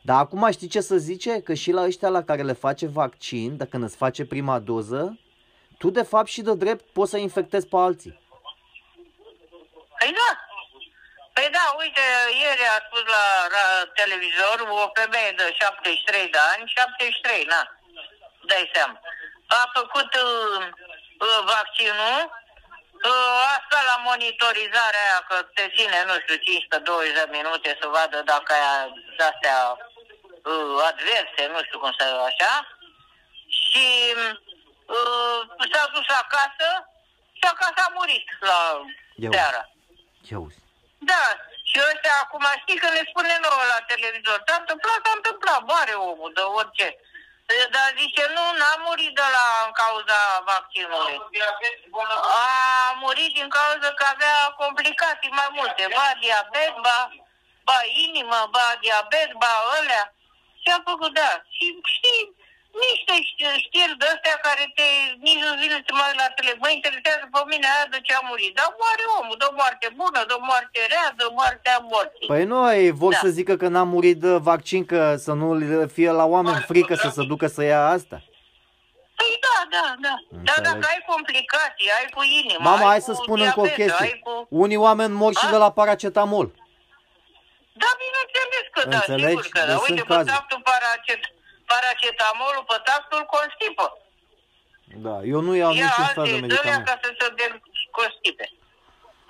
Dar 0.02 0.18
acum 0.18 0.50
știi 0.50 0.68
ce 0.68 0.80
să 0.80 0.96
zice? 0.96 1.40
Că 1.42 1.54
și 1.54 1.70
la 1.70 1.82
ăștia 1.82 2.08
la 2.08 2.22
care 2.22 2.42
le 2.42 2.52
face 2.52 2.86
vaccin, 2.86 3.56
dacă 3.56 3.76
îți 3.82 3.96
face 3.96 4.24
prima 4.24 4.58
doză, 4.58 5.18
tu 5.78 5.90
de 5.90 6.02
fapt 6.02 6.28
și 6.28 6.42
de 6.42 6.54
drept 6.54 6.84
poți 6.92 7.10
să 7.10 7.16
infectezi 7.16 7.66
pe 7.66 7.76
alții. 7.76 8.20
Păi 9.98 10.12
da. 10.20 10.30
Păi 11.36 11.48
da, 11.58 11.66
uite, 11.82 12.04
ieri 12.42 12.64
a 12.74 12.78
spus 12.86 13.04
la, 13.16 13.24
la 13.56 13.64
televizor 14.00 14.56
o 14.70 14.90
femeie 14.98 15.32
de 15.40 15.46
73 15.58 16.28
de 16.34 16.38
ani, 16.52 16.72
73, 16.74 17.44
na, 17.44 17.62
dai 18.50 18.70
seama. 18.74 19.00
A 19.46 19.70
făcut 19.78 20.10
uh, 20.26 20.60
uh, 21.26 21.40
vaccinul, 21.54 22.18
uh, 23.10 23.36
asta 23.56 23.78
la 23.90 23.96
monitorizarea 24.08 25.04
aia, 25.06 25.20
că 25.28 25.36
te 25.56 25.64
ține, 25.76 25.98
nu 26.08 26.16
știu, 26.22 26.36
15-20 27.10 27.18
de 27.18 27.26
minute 27.36 27.70
să 27.80 27.86
vadă 27.96 28.18
dacă 28.32 28.50
aia 28.52 28.76
de-astea 29.16 29.58
uh, 30.50 30.74
adverse, 30.90 31.42
nu 31.52 31.60
știu 31.66 31.78
cum 31.78 31.92
să 31.98 32.04
așa. 32.30 32.52
Și 33.64 33.86
uh, 34.94 35.40
s-a 35.72 35.84
dus 35.94 36.08
acasă 36.22 36.68
și 37.38 37.44
acasă 37.52 37.80
a 37.86 37.92
murit 37.96 38.28
la 38.50 38.58
Ia 39.22 39.30
seara. 39.32 39.62
Ia 40.30 40.38
uzi. 40.46 40.60
Da, 41.10 41.24
și 41.68 41.76
ăștia 41.90 42.16
acum 42.22 42.44
știi 42.62 42.82
că 42.82 42.88
ne 42.96 43.02
spune 43.10 43.34
nouă 43.46 43.64
la 43.72 43.80
televizor, 43.92 44.38
s-a 44.46 44.56
întâmplat, 44.62 44.98
s-a 45.04 45.12
întâmplat, 45.18 45.60
moare 45.70 45.94
omul 46.10 46.30
de 46.34 46.44
orice. 46.58 46.88
Dar 47.74 47.88
zice, 48.00 48.24
nu, 48.36 48.44
n-a 48.58 48.74
murit 48.86 49.14
de 49.20 49.26
la 49.36 49.46
în 49.66 49.72
cauza 49.82 50.20
vaccinului. 50.52 51.16
A 52.40 52.92
murit 53.02 53.32
din 53.38 53.48
cauza 53.48 53.88
că 53.98 54.04
avea 54.12 54.36
complicații 54.62 55.36
mai 55.40 55.50
multe, 55.58 55.82
ba 55.96 56.08
diabet, 56.20 56.74
ba, 56.86 56.98
ba 57.68 57.78
inimă, 58.06 58.40
ba 58.50 58.66
diabet, 58.80 59.30
ba 59.42 59.54
ălea. 59.78 60.04
Și 60.62 60.68
a 60.76 60.80
făcut, 60.90 61.12
da. 61.14 61.32
Și 61.56 61.66
știi, 61.96 62.24
niște 62.84 63.14
ști- 63.28 63.58
știri 63.64 63.94
de 64.00 64.06
astea 64.14 64.36
care 64.46 64.64
te, 64.76 64.86
nici 65.26 65.42
nu 65.46 65.52
vine 65.62 65.76
să 65.86 65.92
mai 66.00 66.12
la 66.20 66.26
tele. 66.36 66.52
Mă 66.62 66.68
interesează 66.78 67.24
pe 67.34 67.40
mine 67.52 67.66
aia 67.74 67.86
de 67.94 68.00
ce 68.06 68.12
a 68.18 68.22
murit. 68.30 68.52
Dar 68.58 68.68
moare 68.80 69.04
omul, 69.18 69.36
de 69.42 69.46
o 69.50 69.54
moarte 69.60 69.86
bună, 70.00 70.20
de 70.28 70.34
o 70.38 70.42
moarte 70.50 70.78
rea, 70.92 71.06
de 71.18 71.24
o 71.28 71.32
moarte 71.40 71.68
a 71.76 71.80
morții. 71.92 72.26
Păi 72.32 72.44
nu, 72.50 72.58
ei 72.82 72.90
vor 73.02 73.12
Da. 73.14 73.20
să 73.24 73.28
zică 73.38 73.54
că 73.60 73.66
n-a 73.74 73.86
murit 73.94 74.18
de 74.26 74.32
vaccin, 74.50 74.80
că 74.92 75.00
să 75.26 75.32
nu 75.40 75.48
le 75.60 75.86
fie 75.96 76.10
la 76.20 76.24
oameni 76.34 76.64
frică 76.70 76.94
să 77.04 77.08
se 77.16 77.22
ducă 77.32 77.46
să 77.56 77.62
ia 77.72 77.82
asta. 77.98 78.16
Păi 79.18 79.32
da, 79.46 79.56
da, 79.74 79.84
da. 80.04 80.14
Dar 80.46 80.56
Înțeleg. 80.58 80.64
dacă 80.68 80.84
ai 80.92 81.00
complicații, 81.12 81.88
ai 81.98 82.06
cu 82.14 82.22
inimă, 82.40 82.62
Mama, 82.70 82.84
ai 82.86 82.92
hai 82.94 82.98
cu 82.98 83.04
să 83.08 83.12
spun 83.22 83.38
încă 83.46 83.60
o 83.60 83.66
diabet, 83.66 83.78
chestie. 83.86 84.06
Ai 84.06 84.18
cu... 84.24 84.32
Unii 84.64 84.80
oameni 84.86 85.12
mor 85.22 85.32
și 85.40 85.46
A? 85.46 85.50
de 85.50 85.56
la 85.64 85.70
paracetamol. 85.78 86.46
Da, 87.82 87.90
bineînțeles 88.04 88.64
că 88.74 88.80
da, 88.88 88.96
Înțelegi? 88.96 89.26
sigur 89.28 89.46
că 89.54 89.58
da. 89.58 89.66
Deci 89.66 89.74
Uite, 89.86 89.86
sunt 89.96 90.06
pe 90.08 90.14
cazuri. 90.14 90.32
tactul 90.34 90.60
paracet, 90.70 91.20
paracetamolul, 91.70 92.64
pe 92.70 92.76
tactul 92.88 93.22
constipă. 93.34 93.86
Da, 95.06 95.16
eu 95.32 95.40
nu 95.46 95.52
iau 95.62 95.72
Ia 95.72 95.84
niciun 95.84 96.04
fel 96.16 96.24
de 96.24 96.30
alte 96.30 96.30
dălea 96.30 96.40
medicament. 96.46 96.84
ca 96.88 96.94
să 97.02 97.08
se 97.18 97.26
constipe. 97.98 98.46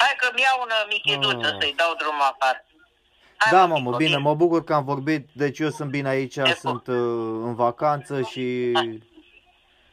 Hai 0.02 0.14
că-mi 0.20 0.40
iau 0.46 0.56
una 0.66 0.78
michiduță 0.92 1.46
Ah. 1.52 1.56
să-i 1.60 1.74
dau 1.80 1.92
drumul 2.00 2.26
afară. 2.32 2.60
Hai, 3.36 3.52
Da, 3.52 3.60
mă, 3.60 3.66
mamă, 3.74 3.84
Mico, 3.90 3.96
bine, 3.96 4.16
mă 4.16 4.34
bucur 4.34 4.64
că 4.64 4.74
am 4.74 4.84
vorbit, 4.84 5.28
deci 5.32 5.58
eu 5.58 5.70
sunt 5.70 5.90
bine 5.90 6.08
aici, 6.08 6.34
Te 6.34 6.42
pup. 6.42 6.56
sunt 6.56 6.86
uh, 6.86 6.94
în 7.48 7.54
vacanță 7.54 8.22
și 8.22 8.44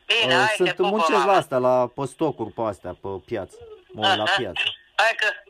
Bine, 0.06 0.34
uh, 0.34 0.34
hai, 0.34 0.46
te 0.48 0.56
sunt 0.56 0.70
pupă, 0.76 0.88
muncesc 0.90 1.12
mama. 1.12 1.32
la 1.32 1.38
asta, 1.38 1.58
la 1.58 1.88
pe 1.96 2.06
stocuri 2.06 2.52
pe 2.52 2.62
astea, 2.62 2.98
pe 3.02 3.08
piață. 3.26 3.56
Mă 3.94 4.08
uit 4.08 4.18
la 4.18 4.24
Aha. 4.24 4.34
piață. 4.38 4.62
Hai 4.96 5.14
că, 5.18 5.26
da. 5.26 5.43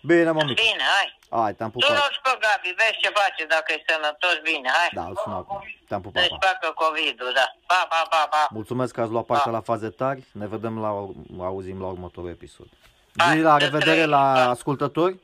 Bine, 0.00 0.30
mă, 0.30 0.42
mic. 0.44 0.56
Bine, 0.56 0.84
hai. 0.96 1.18
Hai, 1.40 1.54
te-am 1.54 1.70
Tu 1.70 1.78
pupat. 1.78 1.96
rogi 2.02 2.20
pe 2.22 2.32
Gabi, 2.44 2.74
vezi 2.80 2.96
ce 3.02 3.08
face 3.20 3.44
dacă 3.54 3.72
e 3.72 3.84
sănătos, 3.88 4.36
bine, 4.50 4.68
hai. 4.78 4.88
Da, 4.92 5.04
îl 5.04 5.16
sun 5.24 5.32
acum. 5.32 5.58
Te-am 5.88 6.00
pupat. 6.00 6.22
Să-și 6.22 6.36
pa. 6.40 6.46
facă 6.46 6.66
COVID-ul, 6.84 7.32
da. 7.34 7.46
Pa, 7.66 7.86
pa, 7.90 8.02
pa, 8.10 8.26
pa. 8.30 8.46
Mulțumesc 8.50 8.94
că 8.94 9.00
ați 9.00 9.10
luat 9.10 9.24
parte 9.24 9.48
Pa. 9.50 9.56
la 9.56 9.60
faze 9.60 9.88
tari. 9.88 10.22
Ne 10.32 10.46
vedem 10.46 10.80
la, 10.80 10.88
auzim 11.46 11.80
la 11.80 11.86
următorul 11.86 12.30
episod. 12.30 12.66
Hai, 13.16 13.36
Zi 13.36 13.42
la 13.42 13.52
să 13.58 13.64
revedere 13.64 13.90
trăiți, 13.90 14.08
la 14.16 14.24
pa. 14.34 14.48
ascultători. 14.56 15.16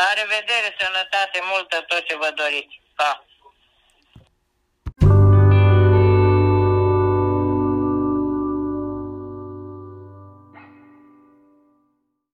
La 0.00 0.08
revedere, 0.22 0.68
sănătate 0.78 1.38
multă, 1.52 1.76
tot 1.90 2.02
ce 2.08 2.16
vă 2.16 2.30
doriți. 2.42 2.80
Pa. 2.94 3.24